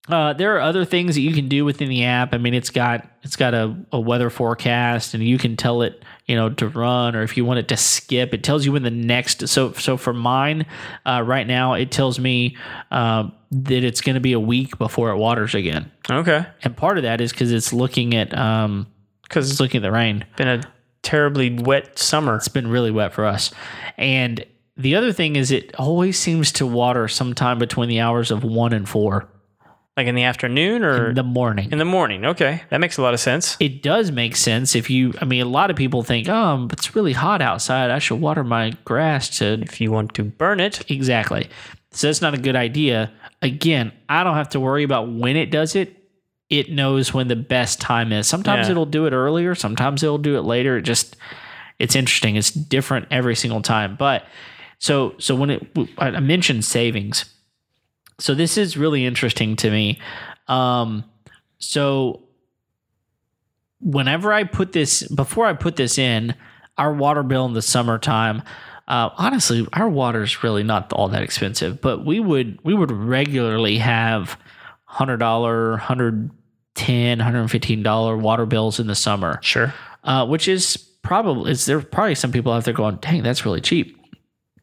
[0.08, 2.34] uh, there are other things that you can do within the app.
[2.34, 6.02] I mean, it's got it's got a, a weather forecast, and you can tell it
[6.26, 8.82] you know to run, or if you want it to skip, it tells you when
[8.82, 9.46] the next.
[9.48, 10.66] So so for mine,
[11.06, 12.56] uh, right now it tells me
[12.90, 16.46] um, that it's going to be a week before it waters again, Okay.
[16.62, 18.86] and part of that is because it's looking at um,
[19.22, 20.24] Because it's looking at the rain.
[20.36, 20.62] been a
[21.02, 22.36] terribly wet summer.
[22.36, 23.50] It's been really wet for us.
[23.96, 24.44] And
[24.76, 28.72] the other thing is, it always seems to water sometime between the hours of one
[28.72, 29.28] and four
[29.96, 31.70] Like in the afternoon or in the morning.
[31.72, 32.24] in the morning.
[32.24, 32.62] Okay.
[32.70, 33.56] That makes a lot of sense.
[33.60, 36.94] it does make sense if you, I mean, a lot of people think, oh, it's
[36.94, 37.90] really hot outside.
[37.90, 39.60] I should water my grass to.
[39.60, 40.88] If you want to burn it.
[40.90, 41.48] Exactly.
[41.92, 43.10] So that's not a good idea.
[43.42, 45.96] Again, I don't have to worry about when it does it.
[46.50, 48.26] It knows when the best time is.
[48.26, 48.72] Sometimes Yeah.
[48.72, 50.76] it'll do it earlier, sometimes it'll do it later.
[50.78, 51.16] It just,
[51.78, 52.36] it's interesting.
[52.36, 53.96] It's different every single time.
[53.96, 54.24] But
[54.78, 55.66] So so when it
[55.98, 57.24] I mentioned savings,
[58.18, 59.98] so this is really interesting to me.
[60.48, 61.04] Um,
[61.58, 62.24] so
[63.80, 66.34] whenever I put this before I put this in,
[66.78, 68.42] our water bill in the summertime.
[68.90, 72.90] Uh, honestly, our water is really not all that expensive, but we would we would
[72.90, 74.36] regularly have
[74.84, 76.28] hundred dollar, hundred
[76.74, 79.72] ten, hundred fifteen dollar water bills in the summer Sure.
[80.02, 83.60] uh, which is probably is there probably some people out there going, dang, that's really
[83.60, 83.96] cheap.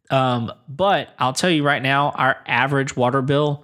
[0.09, 3.63] Um, but I'll tell you right now, our average water bill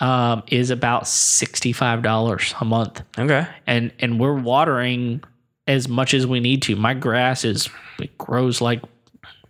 [0.00, 3.46] um, is about sixty five dollars a month, Okay.
[3.66, 5.22] and and we're watering
[5.66, 6.76] as much as we need to.
[6.76, 8.82] My grass is it grows like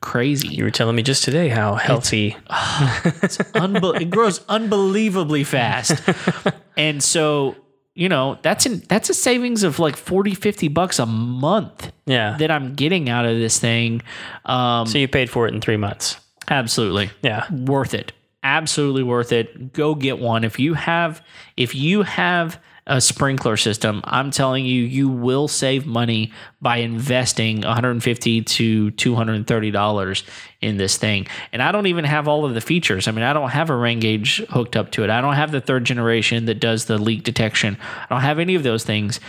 [0.03, 0.49] crazy.
[0.49, 2.37] You were telling me just today how healthy.
[2.51, 6.03] Unbe- it grows unbelievably fast.
[6.77, 7.57] and so,
[7.95, 12.37] you know, that's in, that's a savings of like 40, 50 bucks a month yeah.
[12.39, 14.03] that I'm getting out of this thing.
[14.45, 16.19] Um, so you paid for it in three months.
[16.49, 17.51] absolutely Yeah.
[17.51, 18.13] worth it.
[18.43, 19.73] Absolutely worth it.
[19.73, 20.43] Go get one.
[20.43, 21.25] If you have
[21.57, 27.61] if you have a sprinkler system, I'm telling you you will save money by investing
[27.61, 30.25] 150 to 230 dollars
[30.61, 31.27] in this thing.
[31.53, 33.07] And I don't even have all of the features.
[33.07, 35.11] I mean, I don't have a rain gauge hooked up to it.
[35.11, 37.77] I don't have the third generation that does the leak detection.
[37.81, 39.21] I don't have any of those things.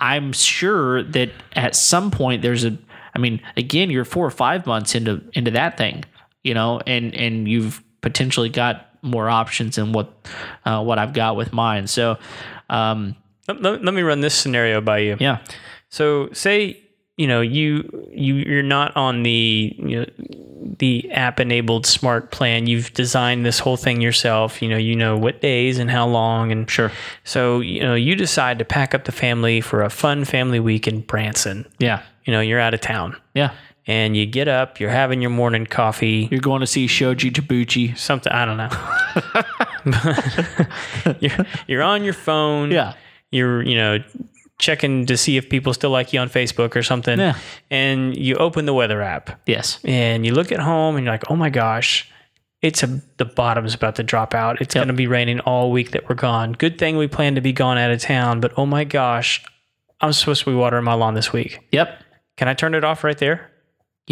[0.00, 2.78] I'm sure that at some point there's a
[3.14, 6.04] I mean, again, you're 4 or 5 months into into that thing,
[6.42, 10.12] you know, and and you've potentially got more options than what
[10.64, 11.86] uh, what I've got with mine.
[11.86, 12.18] So,
[12.72, 13.14] um,
[13.48, 15.16] Let, let- let me run this scenario by you.
[15.20, 15.38] yeah,
[15.90, 16.78] So say
[17.16, 17.68] you know you
[18.10, 20.06] you you're not on the you know
[20.78, 22.66] the app enabled smart plan.
[22.66, 24.62] You've designed this whole thing yourself.
[24.62, 26.90] You know you know what days and how long and sure,
[27.24, 30.88] So you know you decide to pack up the family for a fun family week
[30.88, 31.66] in Branson.
[31.78, 33.50] yeah, You know you're out of town yeah.
[33.86, 34.80] And you get up.
[34.80, 36.28] You're having your morning coffee.
[36.30, 37.96] You're going to see Shoji Tabuchi.
[37.98, 38.70] Something I don't know.
[41.20, 42.70] you're, you're on your phone.
[42.70, 42.94] Yeah,
[43.30, 43.98] you're you know
[44.58, 47.18] checking to see if people still like you on Facebook or something.
[47.18, 47.36] Yeah.
[47.70, 51.30] And you open the weather app yes, and you look at home and you're like,
[51.30, 52.08] oh my gosh,
[52.60, 54.60] it's a the bottom's about to drop out.
[54.60, 56.52] It's going to be raining all week that we're gone.
[56.52, 59.44] Good thing we plan to be gone out of town, but oh my gosh,
[60.00, 61.58] I'm supposed to be watering my lawn this week.
[61.72, 62.00] yep,
[62.36, 63.50] Can I turn it off right there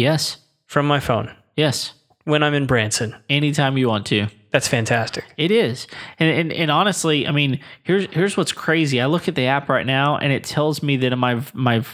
[0.01, 1.93] yes, from my phone yes.
[2.23, 3.15] when I'm in Branson?
[3.29, 4.27] Anytime you want to.
[4.51, 5.23] That's fantastic.
[5.37, 5.87] It is,
[6.19, 8.99] and, and and honestly, I mean, here's here's what's crazy.
[8.99, 11.85] I look at the app right now, and it tells me that in my my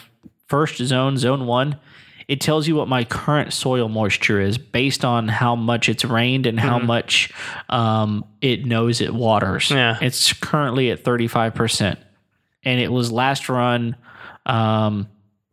[0.47, 1.79] first zone, zone one,
[2.27, 6.47] it tells you what my current soil moisture is based on how much it's rained
[6.47, 7.31] and how much
[7.69, 9.69] um, it knows it waters.
[9.69, 9.97] Yeah.
[10.01, 11.99] it's currently at thirty five percent,
[12.63, 13.95] and it was last run
[14.47, 15.07] um,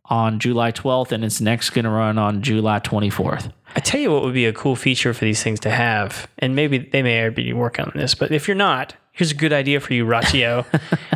[0.09, 3.51] on July twelfth, and it's next going to run on July twenty fourth.
[3.75, 6.55] I tell you what would be a cool feature for these things to have, and
[6.55, 9.51] maybe they may already be working on this, but if you're not, here's a good
[9.53, 10.65] idea for you, Rachio.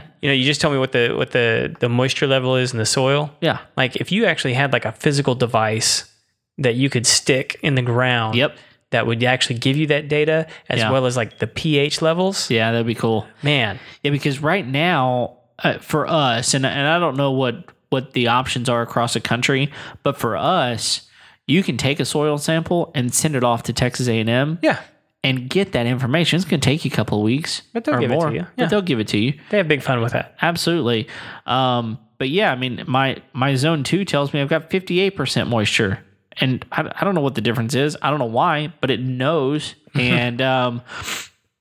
[0.21, 2.77] you know, you just tell me what the what the the moisture level is in
[2.79, 3.31] the soil.
[3.41, 3.59] Yeah.
[3.77, 6.11] Like if you actually had like a physical device
[6.57, 8.35] that you could stick in the ground.
[8.35, 8.57] Yep.
[8.91, 10.91] That would actually give you that data as Yeah.
[10.91, 12.49] well as like the pH levels.
[12.49, 13.27] Yeah, that'd be cool.
[13.43, 18.13] Man, Yeah, because right now, uh, for us, and and I don't know what what
[18.13, 19.71] the options are across the country,
[20.03, 21.07] but for us,
[21.47, 24.59] you can take a soil sample and send it off to Texas A and M
[24.61, 24.79] yeah,
[25.23, 26.37] and get that information.
[26.37, 28.29] It's going to take you a couple of weeks, But they'll or give it to
[28.31, 28.35] you.
[28.39, 28.45] Yeah.
[28.57, 29.33] But they'll give it to you.
[29.49, 30.35] they have big fun with that.
[30.41, 31.07] Absolutely.
[31.47, 35.15] Um, but yeah, I mean, my my zone two tells me I've got fifty eight
[35.15, 35.99] percent moisture,
[36.39, 37.97] and I, I don't know what the difference is.
[38.01, 39.75] I don't know why, but it knows.
[39.95, 40.83] And um,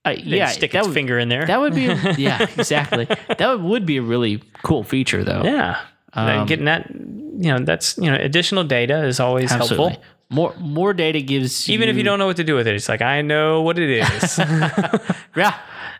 [0.04, 1.46] uh, yeah, stick that its would- finger in there.
[1.46, 3.06] that would be, a, yeah, exactly.
[3.06, 5.42] That would, would be a really cool feature, though.
[5.44, 5.80] yeah.
[6.18, 9.90] Um, Getting that, you know, that's you know, additional data is always absolutely.
[9.94, 10.04] helpful.
[10.30, 12.88] More more data gives Even if you don't know what to do with it, it's
[12.88, 14.38] like I know what it is.
[15.36, 15.54] Yeah,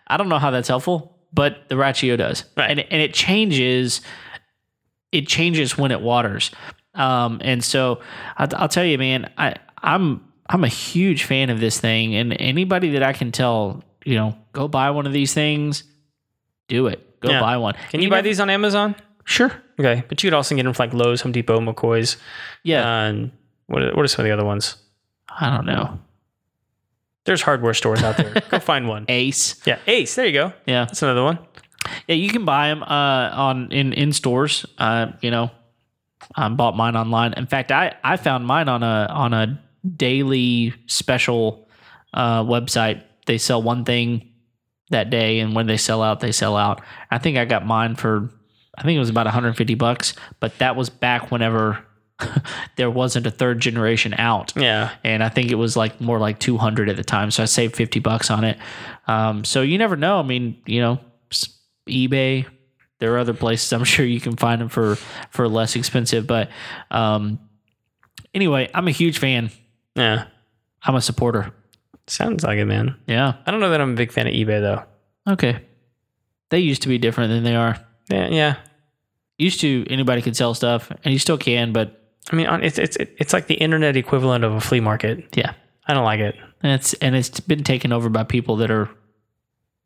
[0.06, 2.70] I don't know how that's helpful, but the Rachio does, Right.
[2.70, 4.00] and and it changes.
[5.12, 6.50] It changes when it waters,
[6.94, 8.00] um, and so
[8.36, 12.36] I'll, I'll tell you, man, I I'm I'm a huge fan of this thing, and
[12.38, 15.84] anybody that I can tell, you know, go buy one of these things,
[16.68, 17.20] do it.
[17.20, 17.40] Go Yeah.
[17.40, 17.74] buy one.
[17.90, 18.94] Can you buy never- these on Amazon?
[19.24, 19.52] Sure.
[19.78, 22.16] Okay, but you could also get them from like Lowe's, Home Depot, McCoy's,
[22.64, 23.04] Yeah.
[23.04, 23.30] and
[23.66, 24.76] what are, what are some of the other ones?
[25.28, 25.98] I don't know.
[27.24, 28.34] There's hardware stores out there.
[28.50, 29.04] Go find one.
[29.08, 29.60] Ace.
[29.66, 30.14] Yeah, Ace.
[30.14, 30.52] There you go.
[30.66, 30.86] Yeah.
[30.86, 31.38] That's another one.
[32.08, 32.86] Yeah, you can buy them uh,
[33.32, 34.64] on in in stores.
[34.78, 35.50] Uh, you know,
[36.34, 37.34] I bought mine online.
[37.34, 39.60] In fact, I I found mine on a on a
[39.96, 41.68] daily special
[42.14, 43.02] uh, website.
[43.26, 44.30] They sell one thing
[44.90, 46.80] that day, and when they sell out, they sell out.
[47.10, 48.30] I think I got mine for
[48.78, 51.84] I think it was about 150 bucks, but that was back whenever
[52.76, 54.52] there wasn't a third generation out.
[54.56, 54.90] Yeah.
[55.04, 57.30] and I think it was like more like 200 at the time.
[57.30, 58.58] So I saved 50 bucks on it.
[59.06, 60.18] Um, so you never know.
[60.18, 61.00] I mean, you know,
[61.88, 62.46] eBay,
[62.98, 64.96] there are other places I'm sure you can find them for,
[65.30, 66.26] for less expensive.
[66.26, 66.50] But
[66.90, 67.38] um,
[68.34, 69.50] anyway, I'm a huge fan.
[69.94, 70.26] Yeah.
[70.82, 71.52] I'm a supporter.
[72.06, 72.96] Sounds like it, man.
[73.06, 73.34] Yeah.
[73.46, 74.84] I don't know that I'm a big fan of eBay though.
[75.32, 75.60] Okay.
[76.50, 77.78] They used to be different than they are.
[78.10, 78.28] Yeah.
[78.28, 78.56] Yeah.
[79.38, 82.96] Used to anybody could sell stuff and you still can, but I mean, it's it's
[83.00, 85.36] it's like the internet equivalent of a flea market.
[85.36, 85.54] yeah.
[85.86, 88.90] I don't like it, And it's and it's been taken over by people that are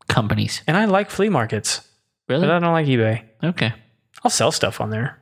[0.08, 0.62] companies.
[0.66, 1.86] and I like flea markets,
[2.28, 2.40] Really?
[2.46, 3.22] but I don't like eBay.
[3.44, 3.72] Okay.
[4.24, 5.18] I'll sell stuff on there,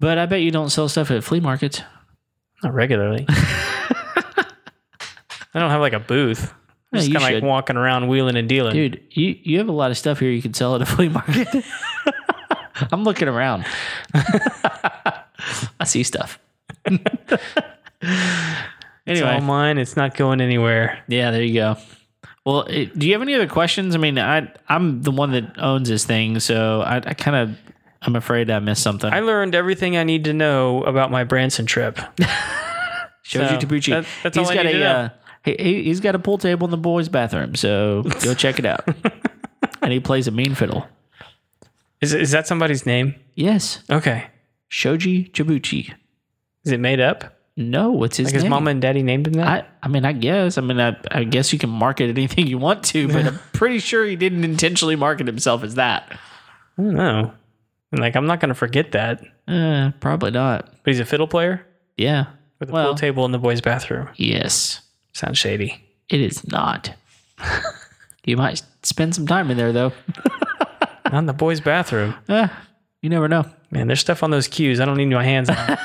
[0.00, 1.82] But I bet you don't sell stuff at flea markets.
[2.62, 3.26] not regularly.
[5.54, 6.52] I don't have like a booth.
[6.92, 8.72] I'm Yeah, just kind of like walking around wheeling and dealing.
[8.74, 11.08] Dude, you, you have a lot of stuff here you can sell at a flea
[11.08, 11.48] market.
[12.92, 13.64] I'm looking around.
[14.14, 16.38] I see stuff.
[16.84, 17.00] it's
[18.02, 18.08] all
[19.06, 19.78] anyway, mine.
[19.78, 21.02] It's not going anywhere.
[21.08, 21.76] yeah, there you go.
[22.44, 23.94] Well, it, do you have any other questions?
[23.94, 27.58] I mean, I I'm the one that owns this thing, so I, I kind of
[28.02, 29.12] I'm afraid I missed something.
[29.12, 31.98] I learned everything I need to know about my Branson trip.
[33.22, 33.90] Shows so, you Tabuchi.
[33.90, 34.90] that- that's he's all I got need a to know.
[34.90, 35.10] uh,
[35.44, 38.88] he- he's got a pool table in the boys' bathroom, so go check it out.
[39.82, 40.86] and he plays a mean fiddle.
[42.00, 43.14] Is is that somebody's name?
[43.34, 44.26] Yes, Okay.
[44.68, 45.94] Shoji Tabuchi.
[46.64, 47.34] Is it made up?
[47.56, 48.42] No, what's his name?
[48.42, 49.48] His mama and daddy named him that?
[49.82, 50.58] I, I mean, I guess.
[50.58, 53.78] I mean, I, I guess you can market anything you want to, but I'm pretty
[53.80, 56.06] sure he didn't intentionally market himself as that.
[56.78, 57.32] I don't know.
[57.90, 59.22] And, Like I'm not going to forget that.
[59.48, 60.66] Uh, probably not.
[60.84, 62.26] But he's a fiddle player Yeah.
[62.60, 64.08] with a Well- pool table in the boys' bathroom.
[64.16, 64.82] Yes,
[65.14, 65.82] Sounds shady.
[66.10, 66.94] it is not.
[68.24, 69.92] you might spend some time in there, though.
[71.12, 72.14] Not in the boys' bathroom.
[72.28, 72.48] Uh,
[73.02, 73.44] you never know.
[73.70, 75.56] Man, there's stuff on those cues I don't need my hands on.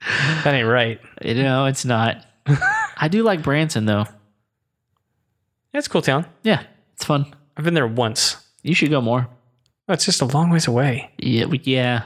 [0.00, 1.00] that ain't right.
[1.22, 2.24] You know, it's not.
[2.96, 4.06] I do like Branson, though.
[5.72, 6.26] It's a cool town.
[6.42, 6.62] Yeah,
[6.94, 7.32] it's fun.
[7.56, 8.36] I've been there once.
[8.62, 9.28] You should go more.
[9.88, 11.10] Oh, it's just a long ways away.
[11.18, 12.04] Yeah, we- yeah.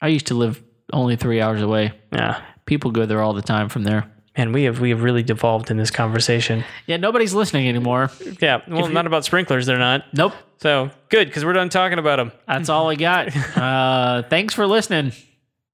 [0.00, 1.92] I used to live only three hours away.
[2.12, 2.40] Yeah.
[2.66, 4.10] People go there all the time from there.
[4.38, 6.64] Man, we have we have really devolved in this conversation.
[6.86, 8.12] Yeah, nobody's listening anymore.
[8.40, 8.60] Yeah.
[8.68, 10.04] Well, not about sprinklers, they're not.
[10.14, 10.32] Nope.
[10.58, 12.30] So good, because we're done talking about them.
[12.46, 13.28] That's all I got.
[13.58, 15.12] Uh, thanks for listening.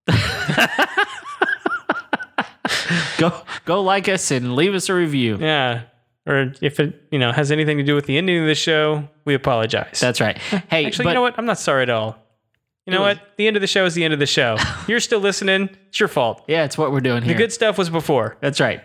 [3.19, 3.33] go
[3.67, 5.37] go like us and leave us a review.
[5.39, 5.83] Yeah.
[6.27, 9.07] Or if it, you know, has anything to do with the ending of the show,
[9.27, 10.01] we apologize.
[10.01, 10.39] That's right.
[10.71, 11.35] Hey, Actually, but you know what?
[11.39, 12.17] I'm not sorry at all.
[12.87, 13.37] You know was- what?
[13.37, 14.57] The end of the show is the end of the show.
[14.89, 15.71] You're still listening.
[15.89, 16.45] It's your fault.
[16.49, 17.33] yeah, it's what we're doing here.
[17.35, 18.37] The good stuff was before.
[18.41, 18.83] That's right.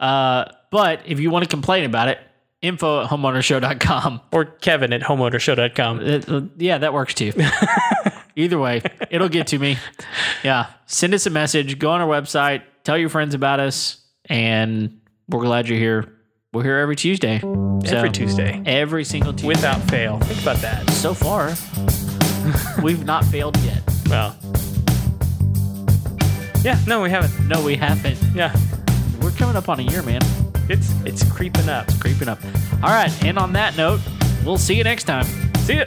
[0.00, 2.18] Uh, but if you want to complain about it,
[2.60, 4.20] info at homeownersshow.com.
[4.32, 6.00] Or Kevin at homeownersshow.com.
[6.00, 7.32] Uh, uh, yeah, that works too.
[8.36, 9.76] Either way, it'll get to me.
[10.42, 10.66] Yeah.
[10.86, 15.42] Send us a message, go on our website, tell your friends about us, and we're
[15.42, 16.18] glad you're here.
[16.52, 17.36] We're here every Tuesday.
[17.36, 18.62] Every So, Tuesday.
[18.66, 19.48] Every single Tuesday.
[19.48, 20.18] Without fail.
[20.20, 20.88] Think about that.
[20.90, 21.54] so far,
[22.82, 23.82] we've not failed yet.
[24.08, 24.36] Well.
[26.62, 27.48] Yeah, no, we haven't.
[27.48, 28.18] No, we haven't.
[28.34, 28.54] Yeah.
[29.20, 30.20] We're coming up on a year, man.
[30.68, 31.88] It's it's creeping up.
[32.00, 32.38] Creeping up.
[32.82, 33.12] All right.
[33.24, 34.00] And on that note,
[34.44, 35.24] we'll see you next time.
[35.58, 35.84] See ya.